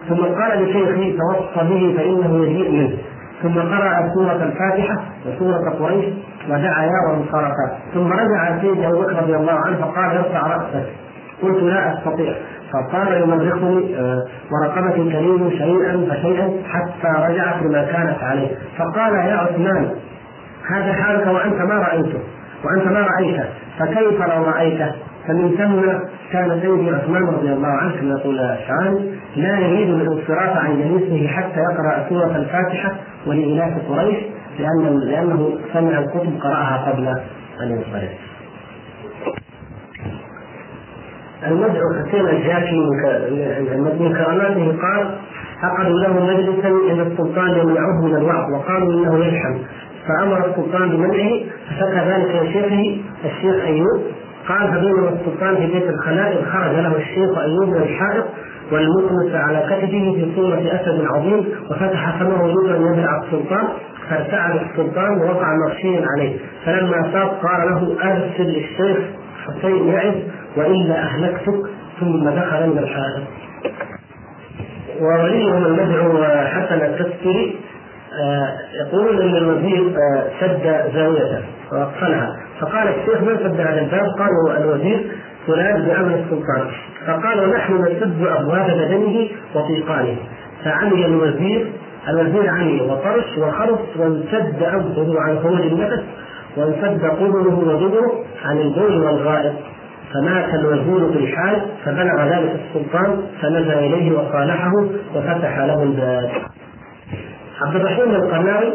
ثم 0.10 0.24
قال 0.26 0.64
لشيخي 0.64 1.18
توصى 1.18 1.70
به 1.70 1.96
فإنه 1.98 2.46
يجيء 2.46 2.72
منه. 2.72 2.98
ثم 3.44 3.60
قرأ 3.60 4.14
سورة 4.14 4.44
الفاتحة 4.44 4.96
وسورة 5.26 5.70
قريش 5.80 6.06
ودعا 6.50 6.84
يا 6.84 7.10
وانصرفا 7.10 7.78
ثم 7.94 8.14
رجع 8.14 8.62
سيدي 8.62 8.88
أبو 8.88 9.02
بكر 9.02 9.24
رضي 9.24 9.36
الله 9.36 9.54
عنه 9.54 9.78
فقال 9.78 10.18
ارفع 10.18 10.48
رأسك. 10.48 10.86
قلت 11.42 11.64
لا 11.64 11.94
أستطيع. 11.94 12.34
فصار 12.74 13.18
يمرقني 13.18 13.96
آه، 13.98 14.26
ورقبتي 14.52 15.04
تلين 15.04 15.52
شيئا 15.52 16.08
فشيئا 16.10 16.52
حتى 16.70 17.32
رجعت 17.32 17.64
لما 17.64 17.84
كانت 17.84 18.24
عليه. 18.24 18.48
فقال 18.78 19.14
يا 19.14 19.36
عثمان 19.36 19.90
هذا 20.70 20.94
حالك 20.94 21.28
وأنت 21.28 21.62
ما 21.62 21.76
رأيته 21.76 22.20
وأنت 22.64 22.88
ما 22.88 23.08
رأيته. 23.08 23.46
فكيف 23.80 24.22
لو 24.22 24.44
رأيته؟ 24.44 24.92
فمن 25.28 25.52
ثم 25.58 25.82
كان 26.32 26.62
سيدي 26.62 26.96
عثمان 26.96 27.24
رضي 27.24 27.54
الله 27.54 27.68
عنه 27.68 27.96
كما 27.96 28.20
يقول 28.20 28.40
الشعراني 28.40 29.12
لا 29.36 29.60
يريد 29.60 29.90
الانصراف 29.90 30.58
عن 30.58 30.78
جليسه 30.78 31.28
حتى 31.28 31.60
يقرأ 31.60 32.10
سورة 32.10 32.36
الفاتحة 32.38 32.96
ولإلاف 33.28 33.74
قريش 33.90 34.18
لأنه 34.60 35.00
لأنه 35.00 35.58
سمع 35.74 36.00
الكتب 36.00 36.40
قرأها 36.42 36.92
قبل 36.92 37.08
أن 37.62 37.72
ينصرف. 37.72 38.10
المدعو 41.48 41.84
حسين 42.06 42.28
الجاكي 42.28 42.80
من 44.00 44.14
كراماته 44.14 44.78
قال 44.82 45.16
عقدوا 45.64 46.00
له 46.00 46.26
مجلسا 46.26 46.68
عند 46.90 47.00
السلطان 47.00 47.50
يمنعه 47.50 48.02
من 48.06 48.16
الوعظ. 48.16 48.54
وقالوا 48.54 48.94
إنه 48.94 49.26
يلحم. 49.26 49.58
فأمر 50.08 50.46
السلطان 50.50 50.90
بمنعه 50.90 51.32
فشكى 51.70 52.00
ذلك 52.10 52.44
لشيخه 52.44 52.98
الشيخ 53.26 53.66
أيوب. 53.66 54.02
قال 54.48 54.68
فبينما 54.68 55.10
السلطان 55.10 55.56
في 55.56 55.74
بيت 55.74 55.90
الخلائق 55.90 56.46
خرج 56.50 56.76
له 56.76 56.96
الشيخ 56.98 57.38
أيوب 57.38 57.76
الحائط 57.76 58.26
والمطمس 58.72 59.36
على 59.36 59.60
كتفه 59.60 60.14
في 60.16 60.32
صورة 60.36 60.60
أسد 60.60 61.06
عظيم 61.16 61.46
وفتح 61.70 62.20
فمه 62.20 62.48
يريد 62.48 62.76
أن 62.76 63.06
السلطان 63.24 63.68
فارتعد 64.10 64.56
السلطان 64.56 65.18
ووقع 65.18 65.48
مغشيا 65.68 66.06
عليه. 66.16 66.38
فلما 66.66 67.02
فاق 67.14 67.42
قال 67.42 67.68
له 67.70 68.12
أرسل 68.12 68.44
للشيخ 68.44 68.98
حسين 69.46 69.88
يعظ 69.88 70.16
وإلا 70.58 71.04
أهلكتك 71.04 71.70
ثم 72.00 72.30
دخل 72.30 72.70
من 72.70 72.78
الحائط. 72.78 73.24
ووليهم 75.02 75.66
المدعو 75.66 76.24
حسن 76.46 76.82
التذكري 76.82 77.60
آه، 78.24 78.58
يقولون 78.74 79.22
إن 79.22 79.36
الوزير 79.36 79.96
آه، 79.98 80.30
سد 80.40 80.92
زاويته 80.96 81.44
واقفلها 81.72 82.45
فقال 82.62 82.88
الشيخ 82.88 83.22
من 83.22 83.38
سد 83.38 83.60
هذا 83.60 83.82
الباب؟ 83.82 84.06
قالوا 84.20 84.58
الوزير 84.58 85.12
فلان 85.48 85.82
بأمر 85.86 86.16
السلطان. 86.16 86.68
فقالوا 87.08 87.58
نحن 87.58 87.74
نسد 87.74 88.28
أبواب 88.28 88.66
بدنه 88.72 89.28
وطيقانه 89.56 90.18
فعمي 90.64 91.06
الوزير 91.06 91.68
الوزير 92.10 92.50
عمي 92.50 92.82
وطرش 92.82 93.38
وخرس 93.38 93.80
وانسد 93.98 94.64
أنفه 94.64 95.22
عن 95.22 95.40
خروج 95.40 95.62
النفس 95.62 96.04
وانسد 96.58 97.06
قبله 97.06 97.56
ودبره 97.58 98.24
عن 98.46 98.58
البول 98.58 98.98
والغائط 99.04 99.54
فمات 100.14 100.54
الوزير 100.54 101.12
في 101.12 101.20
الحال 101.20 101.62
فبلغ 101.86 102.24
ذلك 102.24 102.60
السلطان 102.60 103.22
فنزل 103.42 103.72
إليه 103.72 104.18
وصالحه 104.18 104.72
وفتح 105.16 105.58
له 105.58 105.84
الباب. 105.84 106.30
عبد 107.62 107.76
الرحيم 107.76 108.16
القناوي 108.16 108.74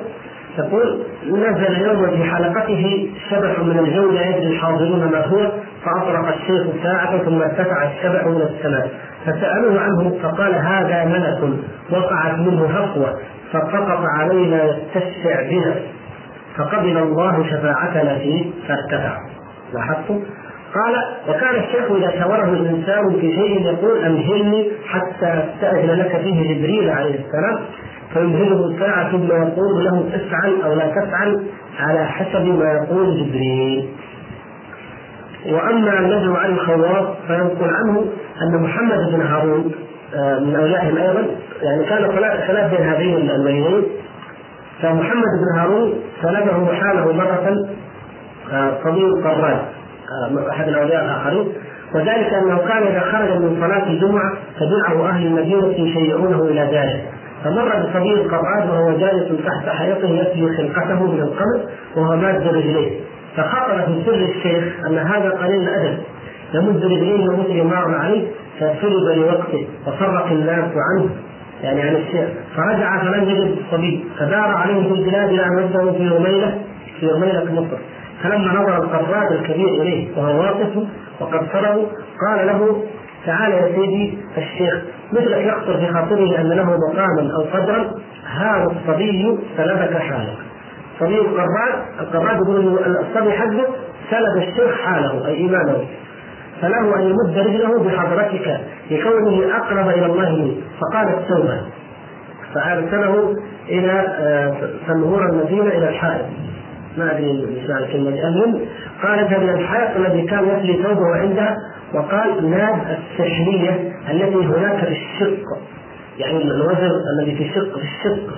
يقول 0.64 1.02
نزل 1.26 1.80
يوما 1.80 2.10
في 2.10 2.24
حلقته 2.24 3.08
شبح 3.30 3.58
من 3.58 3.78
الجو 3.78 4.10
لا 4.10 4.26
يدري 4.26 4.46
الحاضرون 4.46 5.10
ما 5.12 5.26
هو 5.26 5.52
فأطرق 5.84 6.28
الشيخ 6.28 6.62
ساعة 6.82 7.18
ثم 7.18 7.42
ارتفع 7.42 7.90
الشبح 7.90 8.26
من 8.26 8.42
السماء. 8.42 8.90
فسألوه 9.26 9.80
عنه 9.80 10.18
فقال 10.22 10.54
هذا 10.54 11.04
ملك 11.04 11.58
وقعت 11.90 12.38
منه 12.38 12.66
هفوة 12.66 13.18
فسقط 13.52 14.04
علينا 14.18 14.64
يستشفع 14.64 15.42
بنا. 15.50 15.74
فقبل 16.56 16.98
الله 16.98 17.46
شفاعتنا 17.50 18.18
فيه 18.18 18.50
فارتفع. 18.68 19.16
لاحظتم؟ 19.74 20.20
قال 20.74 20.94
وكان 21.28 21.54
الشيخ 21.54 21.90
إذا 21.90 22.10
شاوره 22.10 22.44
الإنسان 22.44 23.20
في 23.20 23.34
شيء 23.34 23.66
يقول 23.66 24.04
أمهلني 24.04 24.70
حتى 24.86 25.26
أستأذن 25.26 25.90
لك 25.90 26.16
فيه 26.16 26.54
جبريل 26.54 26.90
عليه 26.90 27.14
السلام 27.14 27.58
فيمهله 28.14 28.78
ساعة 28.78 29.10
ثم 29.10 29.26
يقول 29.26 29.84
له 29.84 30.08
افعل 30.14 30.62
أو 30.64 30.74
لا 30.74 30.86
تفعل 30.86 31.46
على 31.80 32.04
حسب 32.06 32.46
ما 32.46 32.72
يقول 32.72 33.26
جبريل. 33.26 33.88
وأما 35.46 35.98
النجم 35.98 36.36
عن 36.36 36.50
الخواص 36.50 37.16
فينقل 37.26 37.70
عنه 37.70 38.04
أن 38.42 38.62
محمد 38.62 39.12
بن 39.12 39.20
هارون 39.20 39.72
آه، 40.14 40.38
من 40.38 40.56
أوليائهم 40.56 40.96
أيضا 40.96 41.26
يعني 41.62 41.84
كان 41.84 42.12
خلاف 42.46 42.70
بين 42.70 42.88
هذين 42.88 43.30
الوليين 43.30 43.82
فمحمد 44.82 45.24
بن 45.40 45.58
هارون 45.60 45.94
سلبه 46.22 46.74
حاله 46.74 47.12
مرة 47.12 47.68
آه، 48.52 48.70
قراد 49.24 49.79
أحد 50.50 50.68
الاولياء 50.68 51.04
الاخرين 51.04 51.48
وذلك 51.94 52.34
أنه 52.34 52.58
كان 52.58 52.82
إذا 52.82 53.00
خرج 53.00 53.42
من 53.42 53.56
صلاة 53.60 53.86
الجمعة 53.86 54.32
فدعه 54.60 55.08
أهل 55.08 55.26
المدينة 55.26 55.66
يشيعونه 55.66 56.42
إلى 56.42 56.60
ذلك. 56.60 57.04
فمر 57.44 57.68
بصبي 57.68 58.14
قراد 58.14 58.70
وهو 58.70 58.98
جالس 58.98 59.28
تحت 59.46 59.68
حيطه 59.68 60.08
يسلي 60.08 60.56
خلقته 60.56 61.12
من 61.12 61.20
القمر 61.20 61.60
وهو 61.96 62.16
ماد 62.16 62.48
رجليه 62.48 63.00
فخطر 63.36 63.82
في 63.82 64.02
سر 64.06 64.14
الشيخ 64.14 64.86
أن 64.86 64.98
هذا 64.98 65.30
قليل 65.30 65.68
الأدب. 65.68 65.98
يمد 66.54 66.84
رجليه 66.84 67.28
ومثل 67.28 67.62
ما 67.62 67.76
عليه 67.76 68.28
فسلب 68.58 69.18
لوقته 69.18 69.66
وفرق 69.86 70.26
الناس 70.26 70.64
عنه 70.76 71.10
يعني 71.62 71.82
عن 71.82 71.96
الشيخ. 71.96 72.28
فرجع 72.56 73.02
فلم 73.02 73.28
يجد 73.30 73.56
الصبي 73.58 74.04
فدار 74.18 74.56
عليه 74.56 74.88
في 74.88 74.94
البلاد 74.94 75.28
إلى 75.28 75.44
أن 75.44 75.92
في 75.98 76.02
يوميله 76.02 76.58
في 77.00 77.06
يوميله 77.06 77.52
مصر. 77.52 77.76
فلما 78.22 78.52
نظر 78.52 78.76
القراد 78.76 79.32
الكبير 79.32 79.68
إليه 79.82 80.16
وهو 80.16 80.40
واقف 80.40 80.76
وقد 81.20 81.40
صره 81.52 81.86
قال 82.26 82.46
له 82.46 82.84
تعال 83.26 83.52
يا 83.52 83.74
سيدي 83.74 84.18
الشيخ 84.38 84.74
مثلك 85.12 85.46
يخطر 85.46 85.76
في 85.78 85.86
خاطره 85.92 86.40
أن 86.40 86.48
له 86.48 86.64
مقاما 86.64 87.34
أو 87.36 87.42
قدرا 87.42 87.90
هذا 88.26 88.64
الصبي 88.64 89.38
سلبك 89.56 89.96
حالك 89.96 90.38
صبي 91.00 91.18
القراد 91.18 91.82
القراد 92.00 92.36
يقول 92.36 92.78
الصبي 92.78 93.32
حقه 93.32 93.66
سلب 94.10 94.36
الشيخ 94.36 94.80
حاله 94.84 95.26
أي 95.26 95.34
إيمانه. 95.34 95.84
فله 96.62 96.96
أن 96.96 97.02
يمد 97.02 97.38
رجله 97.38 97.84
بحضرتك 97.84 98.60
لكونه 98.90 99.56
أقرب 99.56 99.88
إلى 99.88 100.06
الله 100.06 100.36
منه 100.36 100.54
فقال 100.80 101.08
التوبة. 101.08 101.60
فأرسله 102.54 103.34
إلى 103.68 103.92
آه، 103.92 104.54
المدينة 105.30 105.68
إلى 105.68 105.88
الحائط. 105.88 106.24
ما 106.98 107.12
أدري 107.12 107.30
إيش 107.30 107.70
معنى 107.70 107.84
الكلمة 107.84 108.08
المهم 108.08 108.60
قال 109.02 109.18
إلى 109.18 109.54
الحائط 109.54 109.96
الذي 109.96 110.22
كان 110.22 110.48
يصلي 110.48 110.82
ثوبه 110.82 111.16
عندها 111.16 111.56
وقال 111.94 112.50
ناد 112.50 112.98
السحريه 112.98 113.92
التي 114.10 114.36
هناك 114.36 114.84
في 114.84 114.92
الشق 114.92 115.44
يعني 116.18 116.42
الوزر 116.42 116.92
الذي 117.14 117.36
في 117.36 117.42
الشق 117.42 117.78
في 117.78 117.82
الشق 117.82 118.34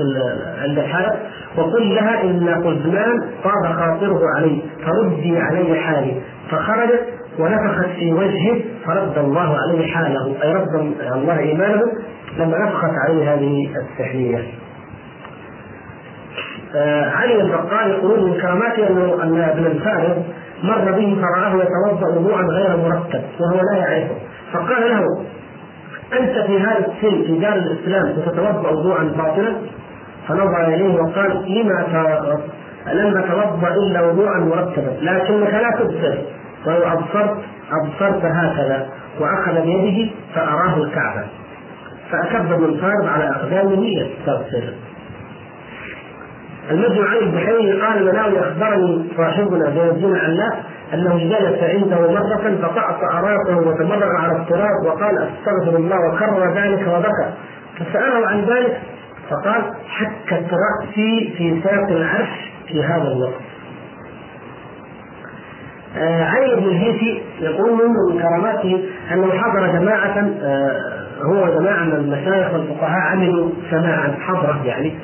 عند 0.63 0.79
الحائط 0.79 1.13
وقل 1.57 1.95
لها 1.95 2.23
إن 2.23 2.49
قزمان 2.49 3.21
طاب 3.45 3.73
خاطره 3.73 4.21
علي 4.37 4.63
فردي 4.87 5.39
علي 5.39 5.81
حالي. 5.81 6.15
فخرجت 6.51 7.05
ونفخت 7.39 7.89
في 7.99 8.13
وجهه 8.13 8.61
فرد 8.87 9.19
الله 9.19 9.57
عليه 9.59 9.87
حاله 9.87 10.37
أي 10.43 10.53
رد 10.53 10.95
الله 11.13 11.39
إيمانه 11.39 11.83
لما 12.39 12.59
نفخت 12.59 12.93
عليه 13.09 13.35
هذه 13.35 13.69
السحريه 13.77 14.45
آه 16.75 17.11
علي 17.11 17.41
البقال 17.41 17.91
يقولون 17.91 18.31
من 18.31 18.41
كراماته 18.41 18.89
انه 18.89 19.23
أن 19.23 19.41
ابن 19.41 19.67
الفارغ 19.67 20.15
مر 20.63 20.93
به 20.93 21.17
فرآه 21.21 21.55
يتوضأ 21.55 22.09
وضوءا 22.19 22.43
غير 22.43 22.77
مرتب 22.77 23.23
وهو 23.41 23.61
لا 23.73 23.79
يعرفه. 23.79 24.15
فقال 24.53 24.91
له 24.91 25.07
أنت 26.21 26.47
في 26.47 26.61
هذا 26.61 26.79
السن 26.79 27.23
في 27.23 27.39
دار 27.39 27.53
الإسلام 27.53 28.11
وتتوضأ 28.19 28.71
وضوءا 28.71 29.03
باطلا؟ 29.03 29.57
فنظر 30.29 30.65
إليه 30.69 30.95
وقال 30.95 31.31
لما 31.49 32.33
لم 32.93 33.17
أتوضأ 33.17 33.69
إلا 33.69 34.03
وضوءا 34.03 34.39
مرتبا 34.39 34.91
لكنك 35.03 35.55
لا 35.55 35.71
تبصر. 35.79 36.19
ولو 36.67 36.93
أبصرت 36.93 37.37
أبصرت 37.73 38.25
هكذا 38.25 38.87
وأخذ 39.21 39.63
بيده 39.63 40.11
فأراه 40.35 40.77
الكعبة. 40.77 41.25
فأكب 42.11 42.53
ابن 42.53 42.65
الفارض 42.65 43.07
على 43.07 43.31
أقدامه 43.31 43.87
يستغفر. 43.87 44.75
المجمع 46.71 47.09
عن 47.09 47.17
البحيري 47.17 47.81
قال 47.81 48.05
مناوي 48.05 48.41
أخبرني 48.41 49.09
صاحبنا 49.17 49.71
زين 49.71 49.89
الدين 49.89 50.17
علاء 50.17 50.65
أنه 50.95 51.19
جلس 51.19 51.63
عنده 51.63 52.11
مرة 52.13 52.57
فقطع 52.63 53.21
راسه 53.21 53.57
وتمرغ 53.69 54.09
على 54.19 54.33
التراب 54.37 54.85
وقال 54.87 55.19
أستغفر 55.19 55.77
الله 55.77 55.97
وكرر 56.09 56.55
ذلك 56.55 56.89
وبكى. 56.89 57.31
فسأله 57.79 58.27
عن 58.27 58.41
ذلك 58.41 58.81
فقال 59.31 59.63
حكت 59.89 60.51
رأسي 60.53 61.35
في 61.39 61.61
ساق 61.65 61.89
العرش 61.89 62.51
في 62.69 62.83
هذا 62.85 63.03
الوقت. 63.13 63.41
آه 65.99 66.25
علي 66.25 66.55
بن 66.57 66.63
الهيثي 66.69 67.23
يقول 67.41 67.73
من 67.73 68.23
كراماته 68.23 68.85
أنه 69.13 69.31
حضر 69.33 69.67
جماعة 69.79 70.31
آه 70.43 71.03
هو 71.23 71.59
جماعة 71.61 71.85
من 71.85 71.93
المشايخ 71.95 72.53
والفقهاء 72.53 73.01
عملوا 73.13 73.51
سماعا 73.71 74.15
حضرة 74.21 74.61
يعني 74.65 74.95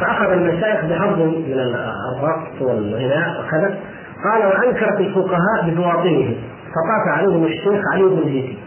فأخذ 0.00 0.32
المشايخ 0.32 0.84
بحظ 0.84 1.18
من 1.20 1.74
الرقص 2.18 2.62
والغناء 2.62 3.40
وكذا. 3.40 3.78
قال 4.24 4.46
وأنكرت 4.46 5.00
الفقهاء 5.00 5.58
ببواطنهم 5.66 6.34
فطاف 6.74 7.18
عليهم 7.18 7.44
الشيخ 7.44 7.80
علي 7.92 8.02
بن 8.02 8.18
الهيثي 8.18 8.58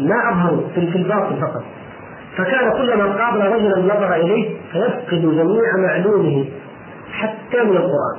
ما 0.00 0.30
أظهروا 0.30 0.62
في 0.74 0.98
الباطن 0.98 1.36
فقط. 1.40 1.62
فكان 2.36 2.72
كلما 2.72 3.04
قابل 3.04 3.40
رجلا 3.40 3.94
نظر 3.94 4.14
إليه 4.14 4.56
فيفقد 4.72 5.20
جميع 5.20 5.76
معلومه 5.88 6.44
حتى 7.12 7.62
من 7.64 7.76
القرآن. 7.76 8.18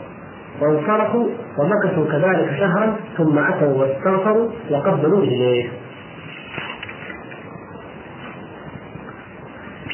وانصرفوا 0.61 1.27
ومكثوا 1.59 2.05
كذلك 2.11 2.49
شهرا 2.59 2.95
ثم 3.17 3.39
أتوا 3.39 3.73
واستغفروا 3.81 4.49
وقبلوا 4.71 5.21
رجليه 5.21 5.69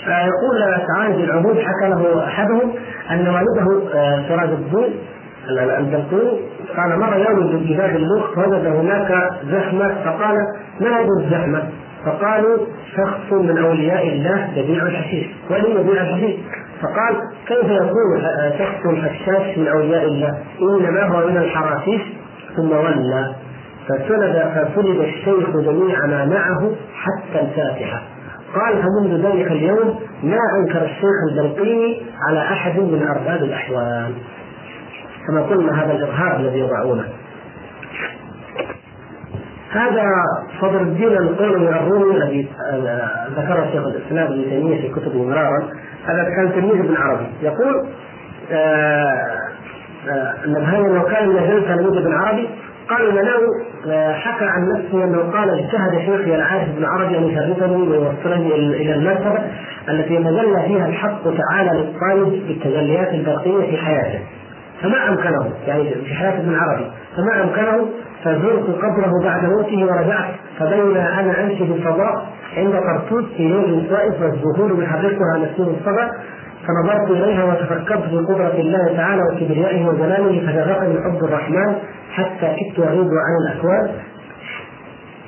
يقول 0.07 0.85
سعاد 0.87 1.15
بن 1.17 1.31
عبود 1.31 1.57
حكى 1.59 1.89
له 1.89 2.27
أحدهم 2.27 2.73
أن 3.11 3.27
والده 3.27 3.95
آه، 3.95 4.23
سراج 4.27 4.49
الدين 4.49 4.93
البلقوني 5.49 6.39
قال 6.77 6.99
مر 6.99 7.17
يوم 7.17 7.47
ببلاد 7.47 7.95
اللوط 7.95 8.23
فوجد 8.35 8.65
هناك 8.65 9.29
زحمة 9.51 9.95
فقال 10.05 10.37
ما 10.81 10.99
هذه 10.99 11.07
الزحمة؟ 11.19 11.63
فقالوا 12.05 12.57
شخص 12.97 13.31
من 13.31 13.57
أولياء 13.57 14.07
الله 14.07 14.49
يبيع 14.55 14.83
الحشيش 14.83 15.25
ولم 15.49 15.79
يبيع 15.79 16.01
الحشيش 16.01 16.35
فقال 16.81 17.15
كيف 17.47 17.71
يكون 17.71 18.21
شخص 18.59 19.09
حشاش 19.09 19.57
من 19.57 19.67
أولياء 19.67 20.05
الله؟ 20.05 20.37
إنما 20.61 21.03
هو 21.03 21.27
من 21.27 21.37
الحراشيش 21.37 22.01
ثم 22.55 22.71
ولى 22.71 23.35
فسند 23.87 24.51
فسلب 24.55 25.01
الشيخ 25.01 25.49
جميع 25.49 26.05
ما 26.05 26.25
معه 26.25 26.71
حتى 26.95 27.41
الفاتحة 27.41 28.01
قال 28.55 28.83
فمنذ 28.83 29.25
ذلك 29.25 29.51
اليوم 29.51 29.99
ما 30.23 30.39
أنكر 30.59 30.85
الشيخ 30.85 31.15
البلقيني 31.31 32.01
على 32.27 32.39
أحد 32.39 32.79
من 32.79 33.07
أرباب 33.07 33.43
الأحوال. 33.43 34.13
كما 35.27 35.41
قلنا 35.41 35.83
هذا 35.83 35.91
الارهاب 35.91 36.39
الذي 36.39 36.59
يضعونه. 36.59 37.05
هذا 39.71 40.05
صدر 40.61 40.81
الدين 40.81 41.17
القولي 41.17 41.69
الرومي 41.69 42.17
الذي 42.17 42.47
ذكره 43.35 43.69
شيخ 43.71 43.85
الإسلام 43.85 44.33
ابن 44.33 44.43
تيمية 44.43 44.81
في 44.81 44.99
كتبه 44.99 45.23
مرارا. 45.23 45.69
هذا 46.05 46.23
كان 46.23 46.51
تلميذ 46.51 46.79
ابن 46.79 46.95
عربي. 46.97 47.27
يقول 47.41 47.87
آه 48.51 49.43
النبهاني 50.45 50.87
انه 50.87 51.03
كان 51.03 51.29
من 51.29 51.35
جلسه 51.35 51.75
تلميذ 51.75 51.97
ابن 51.97 52.13
عربي 52.13 52.49
قال 52.89 53.17
آه، 53.17 53.72
حكى 54.13 54.45
عن 54.45 54.69
نفسه 54.75 55.03
أنه 55.03 55.17
قال 55.17 55.49
اجتهد 55.49 55.99
شيخي 55.99 56.35
العارف 56.35 56.69
بن 56.77 56.85
عربي 56.85 57.17
أن 57.17 57.23
يشرفني 57.23 57.87
ويوصلني 57.87 58.55
إلى 58.55 58.93
المرتبه 58.95 59.39
التي 59.89 60.19
مجل 60.19 60.61
فيها 60.67 60.87
الحق 60.87 61.23
تعالى 61.23 61.71
للطالب 61.79 62.47
بالتجليات 62.47 63.13
البرقية 63.13 63.69
في 63.71 63.77
حياته. 63.77 64.19
فما 64.81 65.09
أمكنه 65.09 65.51
يعني 65.67 65.89
في 65.89 66.13
حياة 66.13 66.39
ابن 66.39 66.55
عربي 66.55 66.91
فما 67.17 67.43
أمكنه 67.43 67.87
فزرت 68.23 68.65
قبره 68.83 69.23
بعد 69.23 69.45
موته 69.45 69.85
ورجعت 69.85 70.33
فبين 70.59 70.97
أنا 70.97 71.43
أمشي 71.43 71.57
في 71.67 71.73
الفضاء 71.73 72.25
عند 72.57 72.75
قرطوس 72.75 73.25
في 73.37 73.43
يوم 73.43 73.87
طائف 73.89 74.21
والزهور 74.21 74.83
يحركها 74.83 75.37
نسيم 75.37 75.75
الصبا 75.79 76.11
فنظرت 76.67 77.11
إليها 77.11 77.43
وتفكرت 77.43 78.03
في 78.03 78.15
قدرة 78.17 78.53
الله 78.59 78.93
تعالى 78.97 79.21
وكبريائه 79.31 79.85
وجلاله 79.87 80.41
فشغفني 80.47 81.03
حب 81.03 81.23
الرحمن 81.23 81.75
حتى 82.13 82.55
كدت 82.59 82.79
اغيب 82.79 83.07
عن 83.25 83.35
الاكوان 83.47 83.89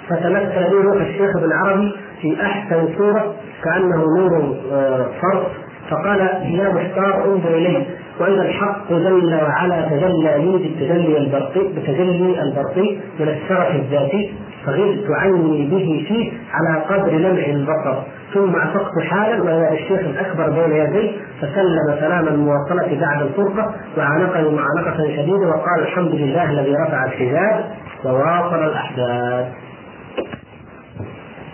فتمثل 0.09 0.69
لي 0.75 0.81
روح 0.83 1.01
الشيخ 1.01 1.35
ابن 1.37 1.51
عربي 1.53 1.91
في 2.21 2.41
أحسن 2.41 2.87
صورة 2.97 3.33
كأنه 3.63 4.05
نور 4.19 4.55
آه، 4.71 5.05
فرط. 5.21 5.45
فقال 5.89 6.19
يا 6.43 6.69
محتار 6.73 7.25
انظر 7.25 7.49
الي 7.55 7.85
واذا 8.19 8.41
الحق 8.41 8.89
جل 8.93 9.33
وعلا 9.43 9.81
تجلى 9.81 10.37
لي 10.37 10.51
بالتجلي 10.51 11.17
البرقي 11.17 11.59
بتجلي 11.75 12.41
البرقي 12.41 12.97
من 13.19 13.27
الشرف 13.27 13.75
الذاتي 13.75 14.33
فغلت 14.65 15.05
عني 15.09 15.67
به 15.67 16.05
فيه 16.07 16.31
على 16.53 16.81
قدر 16.89 17.11
لمع 17.17 17.45
البصر. 17.45 18.01
ثم 18.33 18.55
أفقت 18.55 19.03
حالا 19.09 19.43
واذا 19.43 19.71
الشيخ 19.73 19.99
الأكبر 19.99 20.49
بين 20.49 20.75
يدي 20.77 21.11
فسلم 21.41 21.99
سلام 21.99 22.27
المواصلة 22.27 22.99
بعد 23.01 23.21
الفرقة 23.21 23.71
وعانقني 23.97 24.49
معانقة 24.49 24.97
شديدة 24.97 25.47
وقال 25.47 25.81
الحمد 25.81 26.15
لله 26.15 26.49
الذي 26.49 26.75
رفع 26.75 27.05
الحجاب 27.05 27.65
وواصل 28.05 28.63
الأحداث. 28.63 29.45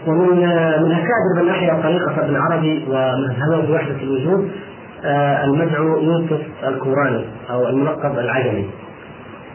ومن 0.08 0.38
من 0.84 0.92
اكابر 0.92 1.44
من 1.44 1.50
احيا 1.50 1.82
طريقة 1.84 2.26
ابن 2.26 2.36
عربي 2.36 2.86
ومذهبه 2.90 3.68
بوحده 3.68 4.04
الوجود 4.04 4.52
آه، 5.06 5.44
المدعو 5.46 6.00
يوسف 6.00 6.42
الكوراني 6.68 7.26
أو 7.50 7.68
الملقب 7.68 8.20
العجمي. 8.20 8.70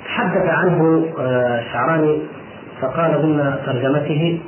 تحدث 0.06 0.48
عنه 0.48 1.04
الشعراني 1.18 2.14
آه، 2.14 2.18
فقال 2.80 3.22
ضمن 3.22 3.54
ترجمته 3.66 4.40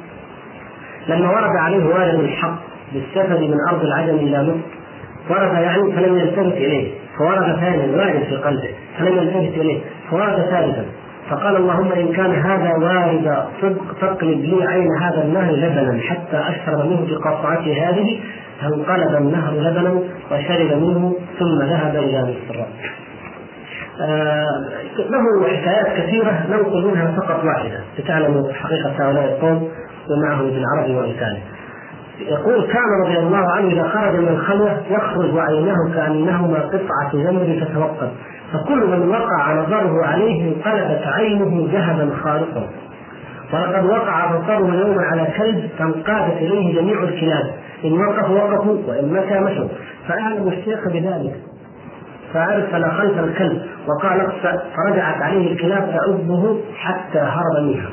لما 1.08 1.30
ورد 1.30 1.56
عليه 1.56 1.84
وارد 1.86 2.14
الحق 2.14 2.58
بالسفر 2.92 3.38
من 3.40 3.56
أرض 3.70 3.82
العجم 3.82 4.16
إلى 4.16 4.42
مصر 4.42 4.77
ورد 5.30 5.52
يعني 5.52 5.92
فلم 5.92 6.18
يلتفت 6.18 6.56
إليه. 6.56 6.92
فورد 7.18 7.56
ثانيا 7.60 7.96
وارد 7.96 8.22
في 8.22 8.36
قلبه. 8.36 8.68
فلم 8.98 9.16
يلتفت 9.18 9.60
إليه. 9.60 9.80
فورد 10.10 10.36
ثالثا. 10.50 10.84
فقال 11.30 11.56
اللهم 11.56 11.92
إن 11.92 12.12
كان 12.12 12.32
هذا 12.32 12.72
وارد 12.76 13.44
صدق 13.62 13.98
فاقلب 14.00 14.40
لي 14.40 14.64
عين 14.66 14.88
هذا 15.00 15.24
النهر 15.24 15.52
لبنا 15.52 16.00
حتى 16.00 16.36
أشرب 16.36 16.86
منه 16.86 17.06
بقطعته 17.10 17.88
هذه. 17.88 18.20
فانقلب 18.60 19.16
النهر 19.16 19.52
لبنا 19.54 20.02
وشرب 20.32 20.82
منه 20.82 21.16
ثم 21.38 21.62
ذهب 21.62 21.96
إلى 21.96 22.22
مصر. 22.22 22.64
آه 24.00 24.46
له 24.98 25.48
حكايات 25.48 26.00
كثيرة 26.00 26.46
ننقل 26.50 26.86
منها 26.86 27.16
فقط 27.16 27.44
واحدة. 27.44 27.80
لتعلموا 27.98 28.52
حقيقة 28.52 28.90
هؤلاء 28.98 29.24
القوم 29.24 29.68
ومعه 30.10 30.40
ابن 30.40 30.62
عربي 30.74 30.94
وامثاله. 30.94 31.40
يقول 32.20 32.66
كان 32.66 33.04
رضي 33.04 33.18
الله 33.18 33.50
عنه 33.52 33.72
إذا 33.72 33.88
خرج 33.88 34.14
من 34.14 34.28
الخلوة 34.28 34.82
يخرج 34.90 35.38
عيناه 35.38 35.94
كأنهما 35.94 36.58
قطعة 36.58 37.12
جمر 37.12 37.64
تتوقد 37.64 38.10
فكل 38.52 38.86
من 38.86 39.08
وقع 39.08 39.54
نظره 39.54 40.06
عليه 40.06 40.54
انقلبت 40.54 41.06
عينه 41.06 41.68
ذهبا 41.72 42.10
خالصا 42.22 42.68
ولقد 43.52 43.84
وقع 43.84 44.26
بصره 44.26 44.74
يوما 44.74 45.02
على 45.02 45.26
كلب 45.36 45.70
فانقادت 45.78 46.36
إليه 46.36 46.80
جميع 46.80 47.02
الكلاب. 47.02 47.54
إن 47.84 47.92
وقفوا 47.92 48.42
وقفوا 48.42 48.78
وإن 48.88 49.12
مشى 49.12 49.40
مشوا. 49.40 49.68
فاعلم 50.08 50.48
الشيخ 50.48 50.88
بذلك. 50.88 51.36
فارسل 52.34 52.90
خلف 52.90 53.18
الكلب. 53.18 53.62
وقال 53.88 54.32
فرجعت 54.76 55.22
عليه 55.22 55.52
الكلاب 55.52 55.90
تعبه 55.90 56.60
حتى 56.76 57.18
هرب 57.18 57.64
منها. 57.64 57.88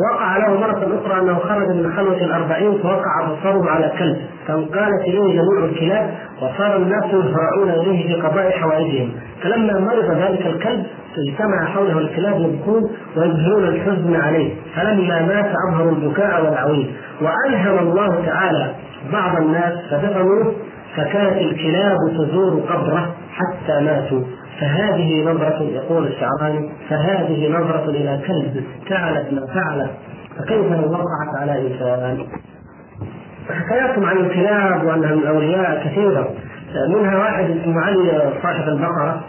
وقع 0.00 0.36
له 0.36 0.60
مرة 0.60 1.00
أخرى 1.00 1.20
أنه 1.20 1.38
خرج 1.38 1.68
من 1.68 1.92
خلوة 1.96 2.16
الأربعين 2.16 2.78
فوقع 2.82 3.28
بصره 3.28 3.70
على 3.70 3.92
كلب. 3.98 4.16
فانقالت 4.46 5.00
إليه 5.06 5.42
جميع 5.42 5.64
الكلاب 5.64 6.10
وصار 6.42 6.76
الناس 6.76 7.04
يهرعون 7.04 7.70
إليه 7.70 8.06
في 8.06 8.22
قضاء 8.22 8.50
حوائجهم. 8.50 9.12
فلما 9.42 9.80
مرض 9.80 10.10
ذلك 10.10 10.46
الكلب 10.46 10.86
اجتمع 11.18 11.64
حوله 11.66 11.98
الكلاب 11.98 12.40
يبكون 12.40 12.82
ويظهرون 13.16 13.64
الحزن 13.64 14.16
عليه. 14.16 14.54
فلما 14.76 15.22
مات 15.22 15.52
أظهروا 15.68 15.92
البكاء 15.92 16.44
والعويل 16.44 16.94
وألهم 17.22 17.78
الله 17.78 18.26
تعالى 18.26 18.74
بعض 19.12 19.36
الناس 19.36 19.74
فدفنوه 19.90 20.54
فكانت 20.96 21.36
الكلاب 21.36 21.96
تزور 22.18 22.60
قبره 22.60 23.14
حتى 23.32 23.84
ماتوا. 23.84 24.22
فهذه 24.60 25.24
نظرة 25.24 25.62
يقول 25.62 26.06
الشعراني 26.06 26.70
فهذه 26.88 27.48
نظرة 27.48 27.90
إلى 27.90 28.20
كلب 28.26 28.64
فعلت 28.88 29.32
ما 29.32 29.46
فعلت 29.46 29.90
فكيف 30.38 30.72
لو 30.72 30.92
وقعت 30.92 31.40
على 31.40 31.68
إنسان؟ 31.68 32.26
حكاياتهم 33.50 34.04
عن 34.04 34.16
الكلاب 34.16 34.84
وأنها 34.84 35.14
من 35.14 35.22
الأولياء 35.22 35.82
كثيرة. 35.86 36.30
منها 36.88 37.18
واحد 37.18 37.44
اسمه 37.50 37.80
علي 37.80 38.32
صاحب 38.42 38.68
البقرة. 38.68 39.20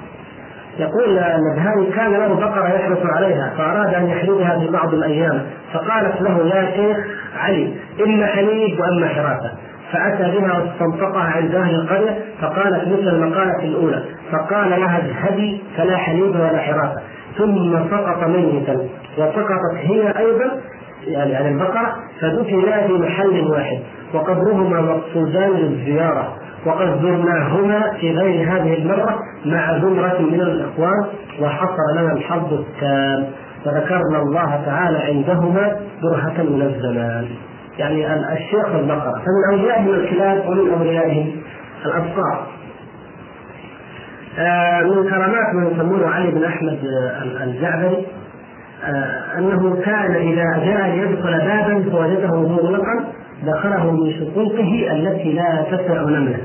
يقول 0.80 1.20
النبهاني 1.20 1.86
كان 1.86 2.12
له 2.12 2.34
بقرة 2.34 2.68
يحرص 2.68 3.06
عليها 3.06 3.54
فأراد 3.58 3.94
أن 3.94 4.08
يحلبها 4.08 4.60
في 4.60 4.72
بعض 4.72 4.94
الأيام. 4.94 5.42
فقالت 5.74 6.22
له 6.22 6.48
يا 6.56 6.72
شيخ 6.76 6.98
علي 7.38 7.74
إما 8.06 8.26
حليب 8.26 8.80
وإما 8.80 9.08
حراسة. 9.08 9.52
فأتى 9.92 10.38
بها 10.38 10.60
واستنطقها 10.60 11.24
عند 11.24 11.56
أهل 11.56 11.76
القرية 11.76 12.20
فقالت 12.42 12.88
مثل 12.88 13.08
المقالة 13.08 13.64
الأولى 13.64 14.04
فقال 14.32 14.70
لها 14.70 14.98
اذهبي 14.98 15.62
فلا 15.78 15.98
حليب 15.98 16.36
ولا 16.36 16.58
حراسة 16.58 17.02
ثم 17.38 17.80
سقط 17.92 18.28
ميتا 18.28 18.88
وسقطت 19.18 19.76
هي 19.76 20.18
أيضا 20.18 20.58
يعني 21.08 21.36
عن 21.36 21.54
البقرة 21.54 21.96
فدفنا 22.22 22.88
في 22.88 22.94
محل 22.94 23.48
واحد. 23.52 23.80
وقبرهما 24.14 24.82
مقصودان 24.82 25.52
للزيارة 25.52 26.34
وقد 26.66 27.02
زرناهما 27.02 27.92
في 28.00 28.12
غير 28.12 28.52
هذه 28.52 28.78
المرة 28.78 29.20
مع 29.46 29.80
زمرة 29.80 30.20
من 30.20 30.42
الإخوان 30.42 31.06
وحصل 31.42 31.98
لنا 31.98 32.14
الحظ 32.14 32.54
التام 32.54 33.28
وذكرنا 33.66 34.22
الله 34.22 34.62
تعالى 34.66 34.98
عندهما 34.98 35.76
برهة 36.04 36.44
من 36.44 36.62
الزمان. 36.62 37.28
يعني 37.80 38.34
الشيخ 38.34 38.76
والبقرة 38.76 39.12
فمن 39.12 39.52
أوليائهم 39.52 39.90
الكلاب 39.90 40.50
ومن 40.50 40.74
أوليائهم 40.74 41.32
الأبصار 41.86 42.48
آه، 44.40 44.82
من 44.82 45.10
كرامات 45.10 45.54
من 45.54 45.72
يسمونه 45.72 46.08
علي 46.08 46.32
بن 46.32 46.44
أحمد 46.44 46.80
الجعبري 47.42 48.06
آه، 48.84 49.38
أنه 49.38 49.82
كان 49.86 50.16
إذا 50.16 50.66
جاء 50.66 50.96
ليدخل 50.96 51.32
بابا 51.32 51.92
فوجده 51.92 52.36
مغلقا 52.36 53.06
دخله 53.46 53.92
من 53.92 54.12
شقوقه 54.12 54.92
التي 54.92 55.34
لا 55.34 55.66
تسع 55.72 56.02
نملة. 56.02 56.40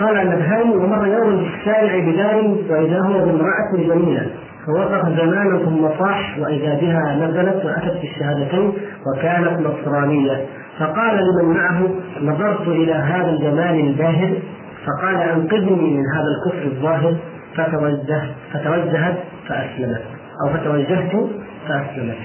قال 0.00 0.16
النبهاني 0.16 0.76
ومر 0.76 1.06
يوم 1.06 1.44
في 1.44 1.56
الشارع 1.56 1.98
بدار 1.98 2.56
وإذا 2.70 3.00
هو 3.00 3.24
بامرأة 3.24 3.72
جميلة 3.76 4.26
فوقف 4.66 5.08
زمانا 5.20 5.58
ثم 5.58 5.88
صاح 5.98 6.38
وإذا 6.38 6.74
بها 6.74 7.16
نزلت 7.16 7.64
وأتت 7.64 8.00
بالشهادتين 8.00 8.72
وكانت 9.12 9.66
نصرانية. 9.66 10.46
فقال 10.78 11.16
لمن 11.16 11.54
معه 11.54 11.88
نظرت 12.22 12.68
إلى 12.68 12.92
هذا 12.92 13.30
الجمال 13.30 13.80
الباهر. 13.80 14.32
فقال 14.86 15.16
أنقذني 15.16 15.90
من 15.96 16.02
هذا 16.14 16.26
الكفر 16.36 16.62
الظاهر. 16.62 17.16
فتوجه 17.56 18.22
فتوجهت 18.52 19.16
فأسلمت. 19.48 20.02
أو 20.44 20.48
فتوجهت 20.48 21.12
فأسلمت. 21.68 22.16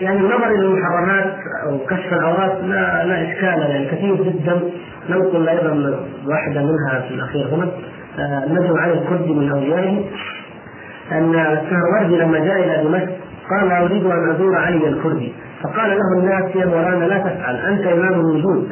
يعني 0.00 0.20
النظر 0.20 0.46
إلى 0.46 0.66
المحرمات 0.66 1.34
أو 1.66 1.78
كشف 1.78 2.12
العورات 2.12 2.64
لا 2.64 3.04
لا 3.04 3.22
إشكال 3.22 3.70
يعني 3.70 3.86
كثير 3.86 4.14
جدا. 4.14 4.60
ننقل 5.10 5.48
أيضا 5.48 6.04
واحدة 6.26 6.62
منها 6.62 7.00
في 7.08 7.14
الأخير 7.14 7.46
هنا. 7.54 7.68
النجم 8.18 8.78
علي 8.78 8.92
الكردي 8.92 9.34
من 9.34 9.50
أوليائه 9.50 10.04
أن 11.12 11.34
السهروردي 11.34 12.16
لما 12.16 12.38
جاء 12.38 12.64
إلى 12.64 12.84
دمشق 12.84 13.16
قال 13.50 13.72
أريد 13.72 14.04
أن 14.06 14.30
أزور 14.30 14.56
علي 14.56 14.88
الكردي. 14.88 15.32
فقال 15.62 15.90
له 15.90 16.18
الناس 16.18 16.56
يا 16.56 16.66
مولانا 16.66 17.04
لا 17.04 17.18
تفعل 17.18 17.56
أنت 17.56 17.86
إمام 17.86 18.12
الوجود 18.20 18.68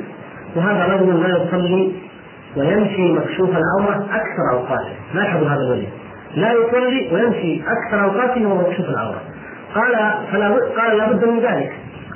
وهذا 0.57 0.87
رجل 0.95 1.23
لا 1.23 1.29
يصلي 1.29 1.93
ويمشي 2.57 3.13
مكشوف 3.13 3.51
العورة 3.51 4.07
أكثر 4.13 4.53
أوقاته. 4.53 4.93
لاحظوا 5.15 5.49
هذا 5.49 5.61
الوجه. 5.61 5.87
لا 6.35 6.53
يصلي 6.53 7.09
ويمشي 7.13 7.63
أكثر 7.63 8.05
أوقاته 8.05 8.47
وهو 8.47 8.69
مكشوف 8.69 8.89
العورة. 8.89 9.21
قال 9.75 10.15
فلا 10.33 10.49
قال 10.49 10.99
لابد 10.99 11.25
من 11.25 11.41
ذلك. 11.41 11.73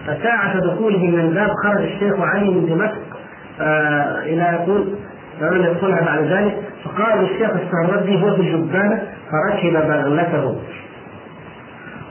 فساعة 0.07 0.59
دخوله 0.59 0.99
من 0.99 1.21
الباب 1.21 1.51
خرج 1.65 1.83
الشيخ 1.83 2.21
علي 2.21 2.51
من 2.51 2.67
دمشق 2.67 3.03
آه 3.61 4.23
إلى 4.23 4.59
يقول 4.61 4.85
فلم 5.41 5.65
يدخلها 5.65 6.05
بعد 6.05 6.23
ذلك. 6.25 6.59
فقال 6.85 7.25
الشيخ 7.25 7.51
السهردي 7.51 8.23
هو 8.23 8.35
في 8.35 8.41
الجبانة 8.41 9.03
فركب 9.31 9.73
بغلته. 9.73 10.57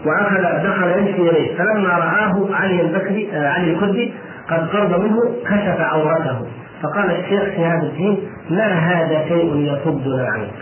وأخذ 0.06 0.64
دخل 0.64 1.00
يمشي 1.00 1.30
إليه. 1.30 1.58
فلما 1.58 1.90
رآه 1.90 2.56
علي 2.56 2.82
البكري 2.82 3.30
آه 3.34 3.50
علي 3.50 3.74
الكردي 3.74 4.14
قد 4.50 4.68
قرب 4.70 5.02
منه 5.02 5.22
كشف 5.46 5.82
عورته. 5.82 6.48
فقال 6.84 7.12
الشيخ 7.12 7.44
شهاب 7.56 7.84
الدين 7.84 8.20
ما 8.50 8.66
هذا 8.74 9.28
شيء 9.28 9.56
يصدنا 9.56 10.28
عنك؟ 10.28 10.54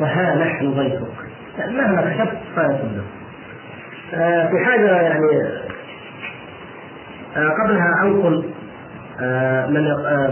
وها 0.00 0.34
نحن 0.44 0.70
ضيفك. 0.70 1.06
مهما 1.58 2.02
كشفت 2.02 2.36
فيصدك 2.54 3.04
آه 4.14 4.48
في 4.48 4.64
حاجة 4.64 5.00
يعني 5.00 5.26
آه 7.36 7.48
قبلها 7.48 8.02
أنقل 8.02 8.44
آه 9.20 9.66
من 9.66 9.84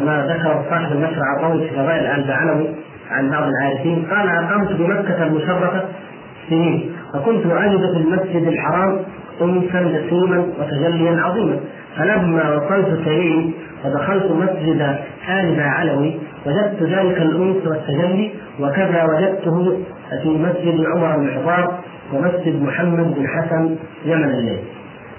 ما 0.06 0.26
ذكر 0.28 0.64
صاحب 0.70 0.92
النشر 0.92 1.20
عطاوي 1.36 1.68
في 1.68 1.74
فضائل 1.74 2.06
ال 2.06 2.28
بعلوي 2.28 2.68
عن 3.10 3.30
بعض 3.30 3.42
العارفين. 3.42 4.06
قال 4.10 4.28
اقمت 4.28 4.72
بمكة 4.72 5.22
المشرفة 5.22 5.82
سنين 6.50 6.92
فكنت 7.12 7.46
اجد 7.46 7.80
في 7.80 7.96
المسجد 7.96 8.46
الحرام 8.48 8.98
انسا 9.42 9.82
جسيما 9.82 10.46
وتجليا 10.58 11.22
عظيما. 11.22 11.56
فلما 11.96 12.56
وصلت 12.56 13.04
سليم 13.04 13.54
ودخلت 13.84 14.30
مسجد 14.30 14.80
آل 15.28 15.60
علوي 15.60 16.14
وجدت 16.46 16.82
ذلك 16.82 17.16
الأنس 17.16 17.66
والتجلي 17.66 18.30
وكذا 18.60 19.04
وجدته 19.04 19.78
في 20.22 20.28
مسجد 20.28 20.86
عمر 20.86 21.16
بن 21.16 21.28
الحضار 21.28 21.78
ومسجد 22.12 22.62
محمد 22.62 23.14
بن 23.14 23.28
حسن 23.28 23.76
يمن 24.04 24.24
الليل 24.30 24.58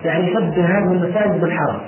يعني 0.06 0.34
شبه 0.34 0.65
هذه 0.65 0.91
المساجد 0.91 1.41
بالحرم 1.41 1.80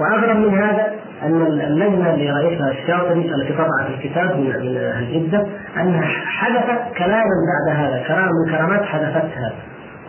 وأغرب 0.00 0.36
من 0.36 0.58
هذا 0.58 0.92
أن 1.24 1.42
اللجنه 1.42 2.14
اللي 2.14 2.30
رئيسها 2.30 2.70
الشاطبي 2.70 3.34
التي 3.34 3.52
طبعت 3.52 3.90
الكتاب 3.90 4.36
من 4.36 4.76
أهل 4.76 5.12
جده 5.12 5.46
انها 5.80 6.02
حدثت 6.26 6.96
كلاما 6.98 7.34
بعد 7.48 7.76
هذا 7.76 8.04
كلام 8.08 8.28
من 8.28 8.56
كرامات 8.56 8.84
حدثتها 8.84 9.52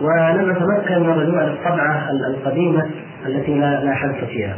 ولم 0.02 0.50
اتمكن 0.52 1.00
من 1.04 1.10
الرجوع 1.10 1.44
للطبعه 1.44 2.10
القديمة 2.12 2.90
التي 3.26 3.60
لا 3.60 3.84
لا 3.84 3.94
حدث 3.94 4.24
فيها. 4.24 4.56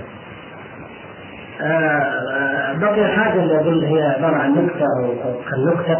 بقي 2.82 3.08
حاجة 3.08 3.44
اللي 3.44 3.56
أقول 3.56 3.84
هي 3.84 4.04
عبارة 4.04 4.36
عن 4.36 4.52
نكته 4.52 4.86
أو 5.04 5.34
كالنكته 5.52 5.98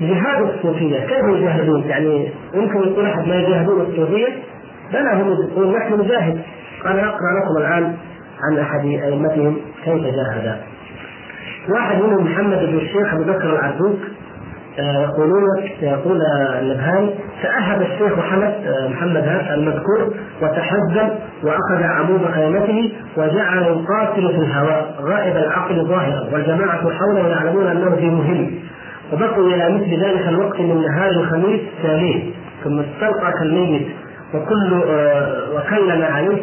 جهاد 0.00 0.42
الصوفية 0.42 1.00
كيف 1.00 1.24
يجاهدون؟ 1.36 1.84
يعني 1.86 2.30
يمكن 2.54 2.78
يقول 2.78 3.06
أحد 3.06 3.28
ما 3.28 3.34
يجاهدون 3.34 3.80
الصوفية 3.80 4.28
بلى 4.92 5.12
هم 5.12 5.32
يقول 5.50 5.76
نحن 5.76 6.00
نجاهد 6.00 6.40
أنا 6.86 7.08
أقرأ 7.08 7.40
لكم 7.40 7.56
الآن 7.58 7.96
عن 8.50 8.58
أحد 8.58 8.84
أئمتهم 8.86 9.56
كيف 9.84 10.02
جاهد. 10.02 10.56
واحد 11.68 12.02
منهم 12.02 12.24
محمد 12.24 12.58
بن 12.58 12.76
الشيخ 12.78 13.14
أبو 13.14 13.22
بكر 13.22 13.52
العربوك 13.52 13.98
يقولون 14.78 15.42
يقول 15.82 16.18
النبهاني 16.60 17.10
تأهب 17.42 17.82
الشيخ 17.82 18.18
محمد 18.18 18.54
محمد 18.90 19.16
هذا 19.28 19.54
المذكور 19.54 20.14
وتحزن 20.42 21.10
وأخذ 21.44 21.82
عمود 21.82 22.30
خيمته 22.34 22.92
وجعل 23.16 23.62
يقاتل 23.62 24.28
في 24.32 24.38
الهواء 24.38 24.94
غائب 25.00 25.36
العقل 25.36 25.84
ظاهرا 25.86 26.28
والجماعة 26.32 26.90
حوله 26.90 27.28
يعلمون 27.28 27.66
أنه 27.66 27.96
في 27.96 28.04
مهم. 28.10 28.50
وبقوا 29.12 29.48
إلى 29.48 29.74
مثل 29.74 30.04
ذلك 30.04 30.28
الوقت 30.28 30.60
من 30.60 30.82
نهار 30.82 31.10
الخميس 31.10 31.60
تاليه 31.82 32.30
ثم 32.64 32.80
استلقى 32.80 33.32
كالميت 33.32 33.86
وكل 34.34 34.72
وكل 35.56 35.98
ما 35.98 36.06
عليه 36.06 36.42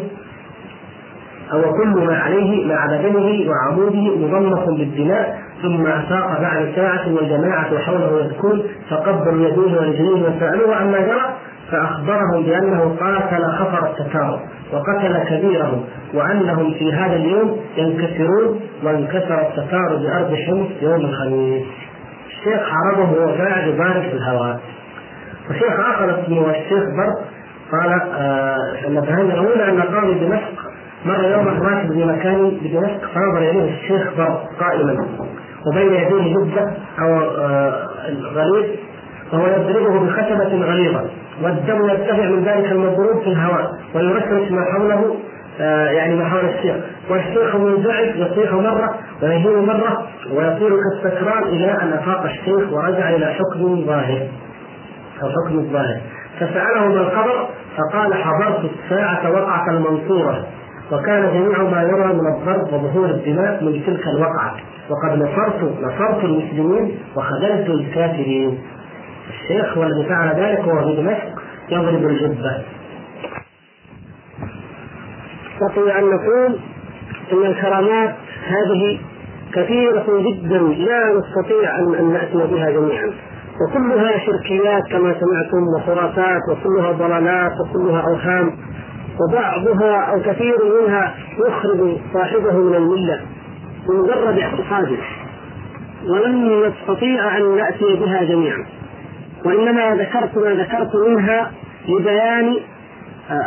أو 1.54 1.74
كل 1.74 1.88
ما 1.88 2.18
عليه 2.18 2.68
مع 2.74 2.86
بدنه 2.86 3.50
وعموده 3.52 4.16
مضمخ 4.18 4.66
بالدماء 4.70 5.40
ثم 5.62 5.88
أفاق 5.88 6.42
بعد 6.42 6.72
ساعة 6.76 7.14
والجماعة 7.14 7.78
حوله 7.80 8.26
يبكون 8.26 8.64
فقبلوا 8.90 9.48
يديه 9.48 9.78
ورجليه 9.78 10.24
وسألوه 10.28 10.76
عما 10.76 11.00
جرى 11.00 11.34
فأخبرهم 11.72 12.44
بأنه 12.46 12.96
قاتل 13.00 13.46
خفر 13.46 13.90
التتار 13.90 14.40
وقتل 14.74 15.18
كبيرهم 15.30 15.84
وأنهم 16.14 16.74
في 16.74 16.94
هذا 16.94 17.16
اليوم 17.16 17.58
ينكسرون 17.78 18.60
وانكسر 18.84 19.42
التتار 19.42 19.96
بأرض 19.96 20.36
حمص 20.48 20.68
يوم 20.82 21.02
الخميس. 21.02 21.64
الشيخ 22.28 22.62
عرضه 22.74 23.12
وهو 23.12 23.30
قاعد 23.36 23.68
يبارك 23.68 24.02
في 24.02 24.14
الهواء 24.14 24.60
وشيخ 25.50 25.80
آخر 25.80 26.24
اسمه 26.24 26.50
الشيخ 26.50 26.84
بر 26.98 27.26
قال 27.72 28.02
آه 28.18 28.90
نبهنا 28.90 29.36
روينا 29.36 29.70
أن 29.70 29.82
قاضي 29.82 30.14
دمشق 30.14 30.71
مر 31.06 31.24
يوما 31.24 31.52
راكب 31.52 31.90
بمكان 31.90 32.50
بدمشق 32.64 33.02
فنظر 33.14 33.38
إليه 33.38 33.74
الشيخ 33.74 34.08
بر 34.18 34.40
قائما 34.60 35.06
وبين 35.68 35.94
يديه 35.94 36.34
جبه 36.34 36.62
أو 37.00 37.20
آه 37.38 37.88
غليظ 38.34 38.66
وهو 39.34 39.48
يضربه 39.48 40.00
بخشبة 40.00 40.66
غليظة 40.66 41.04
والدم 41.44 41.90
يرتفع 41.90 42.26
من 42.26 42.44
ذلك 42.44 42.72
المضروب 42.72 43.22
في 43.24 43.28
الهواء 43.28 43.72
ويرشرش 43.96 44.52
ما 44.52 44.66
حوله 44.74 45.16
آه 45.60 45.90
يعني 45.90 46.16
ما 46.16 46.26
حول 46.30 46.40
الشيخ. 46.46 46.76
والشيخ 47.10 47.56
منزعج 47.56 48.16
يصيح 48.16 48.54
مرة 48.54 48.96
ويهين 49.24 49.60
مرة 49.66 50.08
ويصير 50.34 50.70
كالسكران 51.02 51.44
إلى 51.44 51.72
أن 51.82 51.94
أفاق 51.94 52.24
الشيخ 52.24 52.72
ورجع 52.74 53.10
إلى 53.10 53.26
حكم 53.26 53.86
ظاهر. 53.86 54.28
أو 55.24 55.30
حكم 55.30 55.72
ظاهر. 55.74 55.98
فسأله 56.40 56.88
ما 56.88 57.02
الخبر 57.02 57.48
فقال 57.78 58.14
حضرت 58.14 58.60
الساعة 58.84 59.32
وقعة 59.32 59.66
المنصورة. 59.72 60.46
وكان 60.92 61.34
جميع 61.34 61.64
ما 61.64 61.82
يرى 61.82 62.14
من 62.14 62.28
الضرب 62.28 62.74
وظهور 62.74 63.06
الدماء 63.06 63.64
من 63.64 63.84
تلك 63.86 64.08
الوقعة 64.08 64.56
وقد 64.90 65.18
نصرت 65.18 65.64
نصرت 65.82 66.24
المسلمين 66.24 66.98
وخذلت 67.16 67.70
الكافرين. 67.70 68.60
الشيخ 69.30 69.78
هو 69.78 69.84
الذي 69.84 70.10
فعل 70.10 70.28
ذلك 70.36 70.68
وهو 70.68 70.88
في 70.88 71.02
دمشق 71.02 71.42
يضرب 71.70 72.06
الجبة. 72.06 72.64
نستطيع 75.62 76.00
أن 76.00 76.04
نقول 76.04 76.60
أن 77.32 77.46
الكرامات 77.46 78.16
هذه 78.48 79.00
كثيرة 79.54 80.06
جدا 80.08 80.58
لا 80.58 81.14
نستطيع 81.14 81.80
أن 81.80 82.14
نأتي 82.14 82.38
بها 82.38 82.70
جميعا. 82.70 83.12
وكلها 83.62 84.18
شركيات 84.26 84.84
كما 84.92 85.16
سمعتم 85.20 85.64
وخرافات 85.76 86.42
وكلها 86.52 86.92
ضلالات 86.92 87.52
وكلها 87.62 88.02
أوهام. 88.02 88.58
وبعضها 89.22 89.96
أو 89.96 90.22
كثير 90.22 90.56
منها 90.82 91.16
يخرج 91.48 91.98
صاحبه 92.14 92.58
من 92.58 92.76
الملة 92.76 93.22
بمجرد 93.88 94.40
اعتقاده 94.40 94.98
ولن 96.10 96.64
نستطيع 96.68 97.38
أن 97.38 97.56
ناتي 97.56 97.96
بها 97.96 98.24
جميعا. 98.24 98.66
وإنما 99.46 99.96
ذكرت 99.96 100.38
ما 100.38 100.54
ذكرت 100.54 100.96
منها 101.08 101.52
لبيان 101.90 102.58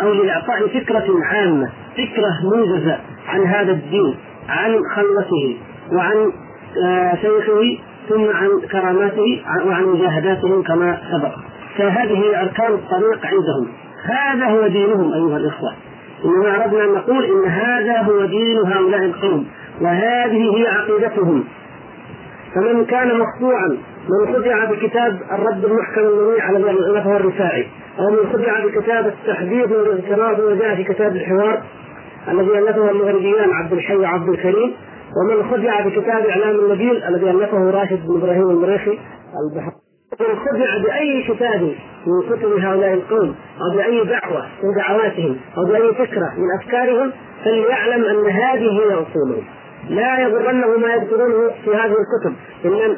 أو 0.02 0.12
لإعطاء 0.12 0.68
فكرة 0.68 1.04
عامة 1.24 1.70
فكرة 1.92 2.30
موجزه 2.42 2.98
عن 3.28 3.40
هذا 3.40 3.72
الدين 3.72 4.16
عن 4.48 4.78
خلته 4.94 5.56
وعن 5.92 6.32
شيخه 7.22 7.78
ثم 8.08 8.36
عن 8.36 8.48
كراماته 8.72 9.42
وعن 9.66 9.84
مجاهداتهم 9.84 10.62
كما 10.62 10.98
سبق. 11.12 11.34
فهذه 11.78 12.40
أركان 12.40 12.72
الطريق 12.72 13.26
عندهم. 13.26 13.68
هذا 14.04 14.46
هو 14.46 14.66
دينهم 14.66 15.12
أيها 15.12 15.36
الإخوة. 15.36 15.74
إنما 16.24 16.64
أردنا 16.64 16.84
أن 16.84 16.92
نقول 16.92 17.24
إن 17.24 17.50
هذا 17.50 17.98
هو 18.02 18.24
دين 18.24 18.58
هؤلاء 18.58 19.04
القوم 19.04 19.46
وهذه 19.80 20.56
هي 20.56 20.66
عقيدتهم. 20.66 21.44
فمن 22.54 22.84
كان 22.84 23.18
مخدوعا 23.18 23.68
من 24.08 24.34
خدع 24.34 24.64
بكتاب 24.64 25.18
الرد 25.32 25.64
المحكم 25.64 26.00
المنيع 26.00 26.44
على 26.44 26.56
الذي 26.56 27.16
الرفاعي 27.16 27.66
أو 27.98 28.10
من 28.10 28.32
خدع 28.32 28.66
بكتاب 28.66 29.06
التحديث 29.06 29.72
والاغتراب 29.72 30.40
وجاء 30.40 30.74
في 30.74 30.84
كتاب 30.84 31.16
الحوار 31.16 31.62
الذي 32.28 32.58
ألفه 32.58 32.90
المغربيان 32.90 33.50
عبد 33.50 33.72
الحي 33.72 33.96
وعبد 33.96 34.28
الكريم 34.28 34.74
ومن 35.16 35.50
خدع 35.50 35.80
بكتاب 35.80 36.26
إعلام 36.26 36.58
النبيل 36.58 37.02
الذي 37.04 37.30
ألفه 37.30 37.70
راشد 37.70 38.06
بن 38.06 38.16
إبراهيم 38.16 38.50
المريخي 38.50 38.98
البحر. 39.50 39.72
خدع 40.18 40.78
بأي 40.82 41.22
كتاب 41.22 41.74
من 42.06 42.22
كتب 42.36 42.64
هؤلاء 42.64 42.94
القوم 42.94 43.34
أو 43.60 43.76
بأي 43.76 44.04
دعوة 44.04 44.46
من 44.62 44.74
دعواتهم 44.76 45.36
أو 45.58 45.64
بأي 45.64 45.94
فكرة 45.94 46.32
من 46.38 46.60
أفكارهم 46.60 47.12
فليعلم 47.44 48.04
أن 48.04 48.30
هذه 48.30 48.68
هي 48.70 48.94
أصولهم. 48.94 49.44
لا 49.88 50.20
يغرنه 50.20 50.78
ما 50.78 50.94
يذكرونه 50.94 51.50
في 51.64 51.70
هذه 51.70 51.94
الكتب 52.02 52.34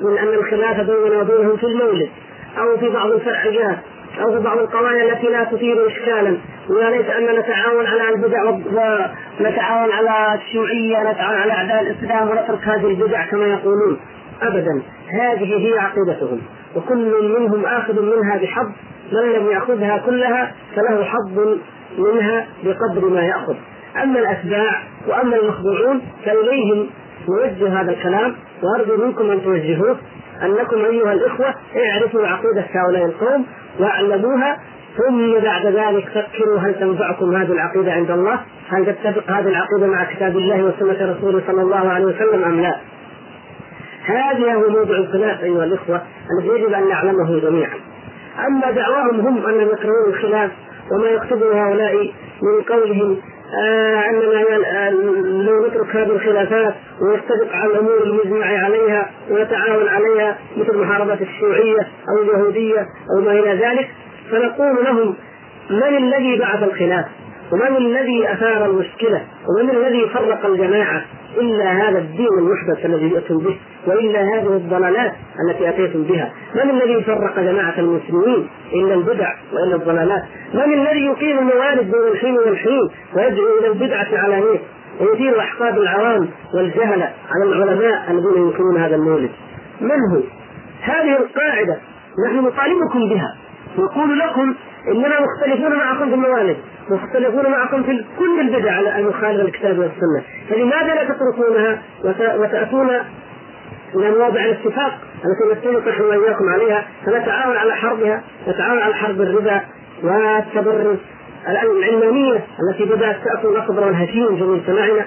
من 0.03 0.19
أن 0.19 0.29
الخلاف 0.29 0.81
بيننا 0.81 1.21
وبينهم 1.21 1.57
في 1.57 1.67
المولد 1.67 2.09
أو 2.59 2.77
في 2.77 2.89
بعض 2.89 3.11
الفرعيات 3.11 3.79
أو 4.21 4.33
في 4.33 4.39
بعض 4.39 4.59
القضايا 4.59 5.13
التي 5.13 5.27
لا 5.27 5.45
تثير 5.45 5.87
اشكالا. 5.87 6.37
ويا 6.71 6.91
ليت 6.91 7.11
ان 7.11 7.25
نتعاون 7.25 7.87
على 7.87 8.09
البدع 8.09 8.45
ونتعاون 9.41 9.91
على 9.93 10.35
الشيوعية 10.35 11.13
نتعاون 11.13 11.37
على 11.37 11.53
أعداء 11.53 11.81
الإسلام 11.81 12.29
ونترك 12.29 12.69
هذه 12.69 12.87
البدع 12.87 13.27
كما 13.27 13.47
يقولون. 13.47 14.01
ابدا. 14.43 14.83
هذه 15.09 15.67
هي 15.67 15.79
عقيدتهم. 15.79 16.41
وكل 16.77 17.39
منهم 17.39 17.65
آخذ 17.67 18.03
منها 18.03 18.37
بحظ 18.37 18.67
من 19.13 19.33
لم 19.33 19.51
يأخذها 19.51 19.99
كلها 20.07 20.53
فله 20.77 21.05
حظ 21.05 21.59
منها 21.99 22.47
بقدر 22.65 23.09
ما 23.09 23.23
يأخذ 23.23 23.55
أما 24.03 24.19
الأتباع 24.19 24.83
وأما 25.09 25.37
المخضوعون 25.37 26.01
فإليهم 26.25 26.87
نوجه 27.29 27.81
هذا 27.81 27.91
الكلام 27.91 28.35
وأرجو 28.63 29.07
منكم 29.07 29.31
أن 29.31 29.43
توجهوه 29.43 29.97
أنكم 30.43 30.85
أيها 30.85 31.13
الإخوة 31.13 31.55
اعرفوا 31.77 32.27
عقيده 32.27 32.65
هؤلاء 32.73 33.05
القوم 33.05 33.47
واعلموها 33.81 34.59
ثم 34.97 35.39
بعد 35.39 35.67
ذلك 35.67 36.09
فكروا 36.09 36.59
هل 36.59 36.75
تنفعكم 36.75 37.37
هذه 37.37 37.53
العقيدة 37.53 37.93
عند 37.93 38.11
الله؟ 38.11 38.41
هل 38.69 38.87
تتفق 38.87 39.31
هذه 39.31 39.49
العقيدة 39.49 39.87
مع 39.87 40.05
كتاب 40.05 40.37
الله 40.37 40.63
وسنة 40.63 41.17
رسوله 41.17 41.43
صلى 41.47 41.63
الله 41.63 41.89
عليه 41.89 42.05
وسلم 42.05 42.45
أم 42.45 42.61
لا؟ 42.61 42.77
هذا 44.07 44.55
هو 44.55 44.69
موضوع 44.71 44.97
الخلاف 44.97 45.43
أيها 45.43 45.65
الإخوة 45.65 46.03
الذي 46.31 46.49
يجب 46.49 46.73
أن 46.73 46.89
نعلمه 46.89 47.41
جميعا. 47.41 47.75
أما 48.47 48.71
دعواهم 48.71 49.21
هم 49.21 49.47
انهم 49.47 49.69
يكرهون 49.69 50.09
الخلاف 50.09 50.51
وما 50.93 51.09
يكتبه 51.09 51.67
هؤلاء 51.67 52.13
من 52.43 52.63
قولهم 52.63 53.21
آه 53.65 54.09
أننا 54.09 54.91
لو 55.43 55.67
نترك 55.67 55.97
هذه 55.97 56.11
الخلافات 56.11 56.75
ونتفق 57.01 57.53
على 57.53 57.73
الأمور 57.73 58.03
المجمع 58.03 58.47
عليها 58.47 59.11
ونتعاون 59.31 59.89
عليها 59.89 60.39
مثل 60.57 60.79
محاربة 60.79 61.19
الشيوعية 61.21 61.89
أو 62.09 62.23
اليهودية 62.23 62.87
أو 63.17 63.25
ما 63.25 63.33
إلى 63.33 63.67
ذلك 63.67 63.89
فنقول 64.31 64.85
لهم 64.85 65.15
من 65.71 65.97
الذي 65.97 66.39
بعث 66.39 66.63
الخلاف؟ 66.63 67.05
ومن 67.53 67.77
الذي 67.77 68.33
أثار 68.33 68.67
المشكلة؟ 68.67 69.23
ومن 69.49 69.71
الذي 69.71 70.09
فرق 70.09 70.47
الجماعة؟ 70.47 71.05
إلا 71.37 71.65
هذا 71.65 71.99
الدين 71.99 72.29
المحدث 72.39 72.85
الذي 72.85 73.09
جئتم 73.09 73.39
به 73.39 73.57
وإلا 73.87 74.21
هذه 74.21 74.57
الضلالات 74.57 75.13
التي 75.49 75.69
أتيتم 75.69 76.03
بها، 76.03 76.33
من 76.55 76.71
الذي 76.71 77.05
فرق 77.05 77.41
جماعة 77.41 77.75
المسلمين 77.79 78.49
إلا 78.73 78.95
البدع 78.95 79.35
وإلا 79.53 79.77
الضلالات؟ 79.77 80.23
من 80.55 80.75
الذي 80.75 81.05
يقيم 81.05 81.39
الموالد 81.39 81.91
بين 81.91 82.13
الحين 82.13 82.39
والحين 82.39 82.89
ويدعو 83.17 83.59
إلى 83.59 83.69
البدعة 83.69 84.09
علانيه 84.13 84.59
ويثير 85.01 85.41
أحقاد 85.41 85.79
العوام 85.79 86.29
والجهله 86.55 87.11
على 87.31 87.45
العلماء 87.45 88.11
الذين 88.11 88.43
ينكرون 88.43 88.77
هذا 88.77 88.97
المولد؟ 88.97 89.31
من 89.81 90.01
هو؟ 90.13 90.21
هذه 90.83 91.17
القاعدة 91.17 91.77
نحن 92.27 92.37
نطالبكم 92.37 93.09
بها 93.09 93.37
نقول 93.79 94.19
لكم 94.19 94.55
اننا 94.93 95.21
مختلفون 95.21 95.77
معكم 95.77 96.09
في 96.09 96.15
الموالد 96.15 96.57
مختلفون 96.91 97.51
معكم 97.51 97.83
في 97.83 98.05
كل 98.19 98.41
البدع 98.41 98.99
المخالفه 98.99 99.43
للكتاب 99.43 99.79
والسنة. 99.79 100.23
فلماذا 100.51 100.95
لا 100.95 101.05
تتركونها 101.05 101.83
وتأتون 102.39 102.91
إلى 103.95 104.11
مواضع 104.11 104.45
الاتفاق 104.45 104.99
التي 105.25 105.69
نتفق 105.69 105.89
نحن 105.89 106.03
وإياكم 106.03 106.49
عليها؟ 106.49 106.87
فنتعاون 107.07 107.57
على 107.57 107.73
حربها 107.75 108.23
نتعاون 108.49 108.79
على 108.79 108.95
حرب 108.95 109.21
الربا 109.21 109.61
والتبرج 110.03 110.97
العلمانية 111.49 112.41
التي 112.71 112.85
بدأت 112.85 113.17
تأكل 113.25 113.49
الأخضر 113.49 113.87
والهشيم 113.87 114.37
في 114.37 114.43
مجتمعنا 114.43 115.05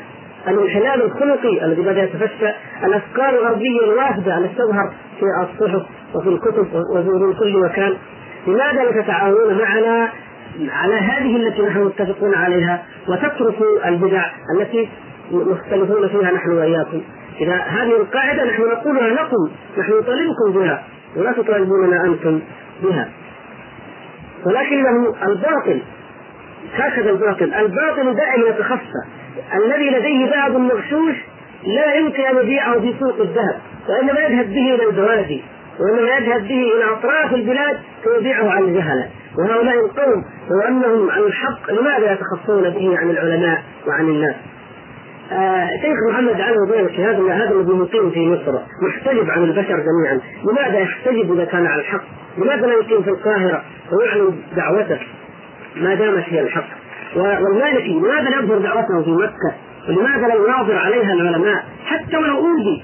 الانحلال 0.47 1.01
الخلقي 1.03 1.65
الذي 1.65 1.81
بدأ 1.81 2.03
يتفشى. 2.03 2.49
الأفكار 2.83 3.29
الغربية 3.29 3.83
الوافده 3.83 4.37
التي 4.37 4.55
تظهر 4.55 4.93
في 5.19 5.25
الصحف 5.43 5.85
وفي 6.15 6.29
الكتب 6.29 6.67
وفي 6.95 7.39
كل 7.39 7.59
مكان. 7.65 7.93
لماذا 8.49 8.83
لا 8.83 9.01
تتعاونون 9.01 9.57
معنا 9.57 10.09
على 10.69 10.95
هذه 10.95 11.35
التي 11.35 11.61
نحن 11.61 11.79
متفقون 11.79 12.35
عليها 12.35 12.83
وتتركوا 13.07 13.87
البدع 13.87 14.25
التي 14.59 14.89
مختلفون 15.31 16.07
فيها 16.07 16.31
نحن 16.31 16.51
وإياكم؟ 16.51 17.01
إذا 17.41 17.55
هذه 17.55 17.95
القاعدة 18.01 18.45
نحن 18.45 18.61
نقولها 18.61 19.09
لكم 19.09 19.49
نحن 19.77 19.91
نطالبكم 19.91 20.51
بها 20.53 20.83
ولا 21.15 21.31
تطالبوننا 21.31 22.05
أنتم 22.05 22.39
بها. 22.83 23.09
ولكنه 24.45 25.15
الباطل 25.27 25.81
هكذا 26.75 27.09
الباطل 27.09 27.53
الباطل 27.53 28.15
دائما 28.15 28.49
يتخفى. 28.49 29.03
الذي 29.53 29.89
لديه 29.89 30.25
ذهب 30.25 30.57
مغشوش 30.57 31.15
لا 31.63 31.93
يمكن 31.93 32.23
أن 32.23 32.37
يبيعه 32.37 32.79
في 32.79 32.93
سوق 32.99 33.19
الذهب 33.19 33.59
وإنما 33.89 34.19
يذهب 34.19 34.45
به 34.45 34.75
إلى 34.75 34.83
البوادي. 34.89 35.43
وإنما 35.79 36.09
يذهب 36.17 36.41
به 36.41 36.71
إلى 36.75 36.93
أطراف 36.93 37.33
البلاد 37.33 37.79
فيبيعه 38.03 38.49
عن 38.49 38.63
الجهله 38.63 39.09
وهؤلاء 39.37 39.85
القوم 39.85 40.23
لو 40.49 40.67
أنهم 40.67 41.09
عن 41.09 41.21
الحق 41.21 41.71
لماذا 41.71 42.11
يتخفون 42.11 42.69
به 42.69 42.97
عن 42.97 43.09
العلماء 43.09 43.63
وعن 43.87 44.05
الناس؟ 44.05 44.35
آه 45.31 45.69
شيخ 45.81 45.97
محمد 46.09 46.41
علي 46.41 46.57
وبينك 46.57 46.99
هذا 46.99 47.33
هذا 47.33 47.51
الذي 47.51 47.73
مقيم 47.73 48.11
في 48.11 48.27
مصر 48.27 48.59
محتجب 48.87 49.29
عن 49.29 49.43
البشر 49.43 49.79
جميعا، 49.79 50.19
لماذا 50.43 50.79
يحتجب 50.79 51.33
إذا 51.33 51.45
كان 51.45 51.65
على 51.65 51.81
الحق؟ 51.81 52.03
لماذا 52.37 52.65
لا 52.65 52.73
يقيم 52.73 53.03
في 53.03 53.09
القاهرة 53.09 53.63
ويعلن 53.91 54.35
دعوته 54.55 54.99
ما 55.75 55.95
دامت 55.95 56.23
هي 56.27 56.41
الحق؟ 56.41 56.67
والمالكي 57.15 57.99
لماذا 57.99 58.29
لا 58.29 58.39
يظهر 58.39 58.57
دعوته 58.57 59.03
في 59.03 59.09
مكة؟ 59.09 59.53
ولماذا 59.89 60.27
لا 60.27 60.35
يناظر 60.35 60.77
عليها 60.77 61.13
العلماء؟ 61.13 61.65
حتى 61.85 62.17
ولو 62.17 62.37
أوذي 62.37 62.83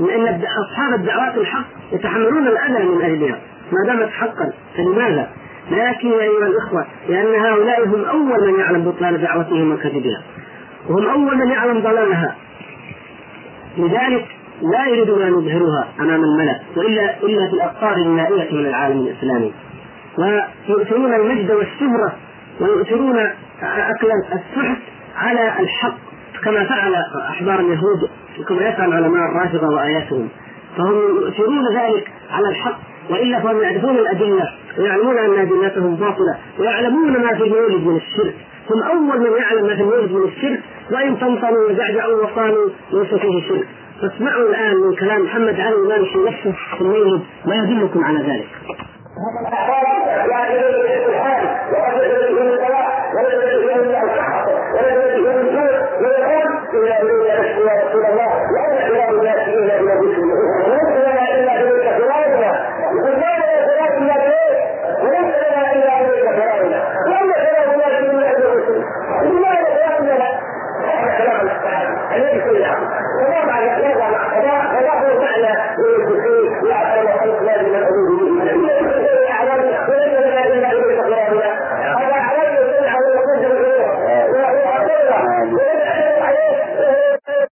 لأن 0.00 0.42
أصحاب 0.64 0.94
الدعوات 1.00 1.36
الحق 1.36 1.64
يتحملون 1.92 2.46
الأذى 2.46 2.84
من 2.84 3.02
اجلها 3.02 3.38
ما 3.72 3.86
دامت 3.86 4.10
حقا 4.10 4.52
فلماذا؟ 4.76 5.30
لكن 5.70 6.08
يا 6.08 6.20
أيها 6.20 6.46
الأخوة 6.46 6.86
لأن 7.08 7.44
هؤلاء 7.44 7.84
هم 7.88 8.04
أول 8.04 8.52
من 8.52 8.60
يعلم 8.60 8.84
بطلان 8.84 9.20
دعوتهم 9.20 9.72
وكذبها. 9.72 10.22
وهم 10.88 11.06
أول 11.06 11.36
من 11.36 11.50
يعلم 11.50 11.80
ضلالها. 11.80 12.36
لذلك 13.78 14.26
لا 14.62 14.86
يريدون 14.86 15.22
أن 15.22 15.28
يظهروها 15.28 15.88
أمام 16.00 16.24
الملا 16.24 16.60
والا 16.76 17.22
إلا 17.22 17.48
في 17.48 17.54
الأقطار 17.54 17.96
النائية 17.96 18.52
من 18.52 18.66
العالم 18.66 19.00
الإسلامي. 19.00 19.52
ويؤثرون 20.18 21.14
المجد 21.14 21.50
والشهره 21.50 22.12
ويؤثرون 22.60 23.18
أكل 23.62 24.08
السحت 24.32 24.82
على 25.16 25.60
الحق 25.60 25.96
كما 26.44 26.64
فعل 26.64 26.94
أحبار 27.28 27.60
اليهود. 27.60 28.10
كما 28.48 28.68
يفعل 28.68 28.92
علماء 28.92 29.30
الرافضه 29.30 29.74
وآياتهم. 29.74 30.28
فهم 30.76 30.94
يؤثرون 30.94 31.64
ذلك 31.76 32.08
على 32.30 32.48
الحق 32.48 32.78
وإلا 33.10 33.40
فهم 33.40 33.60
يعرفون 33.62 33.98
الأدلة 33.98 34.50
ويعلمون 34.78 35.18
أن 35.18 35.38
أدلتهم 35.38 35.96
باطلة 35.96 36.36
ويعلمون 36.58 37.12
ما 37.12 37.34
في 37.34 37.42
المولد 37.42 37.86
من 37.86 37.96
الشرك. 37.96 38.34
هم 38.70 38.82
أول 38.82 39.20
من 39.20 39.36
يعلم 39.36 39.66
ما 39.66 39.74
في 39.74 39.82
المولد 39.82 40.12
من 40.12 40.22
الشرك 40.22 40.60
وإن 40.92 41.16
طمطموا 41.16 41.70
وزعزعوا 41.70 42.22
وقالوا 42.22 42.68
ليس 42.92 43.14
فيه 43.14 43.48
شرك. 43.48 43.66
فاسمعوا 44.02 44.48
الآن 44.48 44.76
من 44.76 44.94
كلام 44.94 45.22
محمد 45.24 45.60
علي 45.60 45.74
الإمام 45.74 46.04
في 46.04 46.18
نفسه 46.18 46.52
في 46.76 46.80
المولد 46.80 47.22
ما 47.46 47.54
يدلكم 47.54 48.04
على 48.04 48.18
ذلك. 48.18 48.48
هذا 51.86 52.55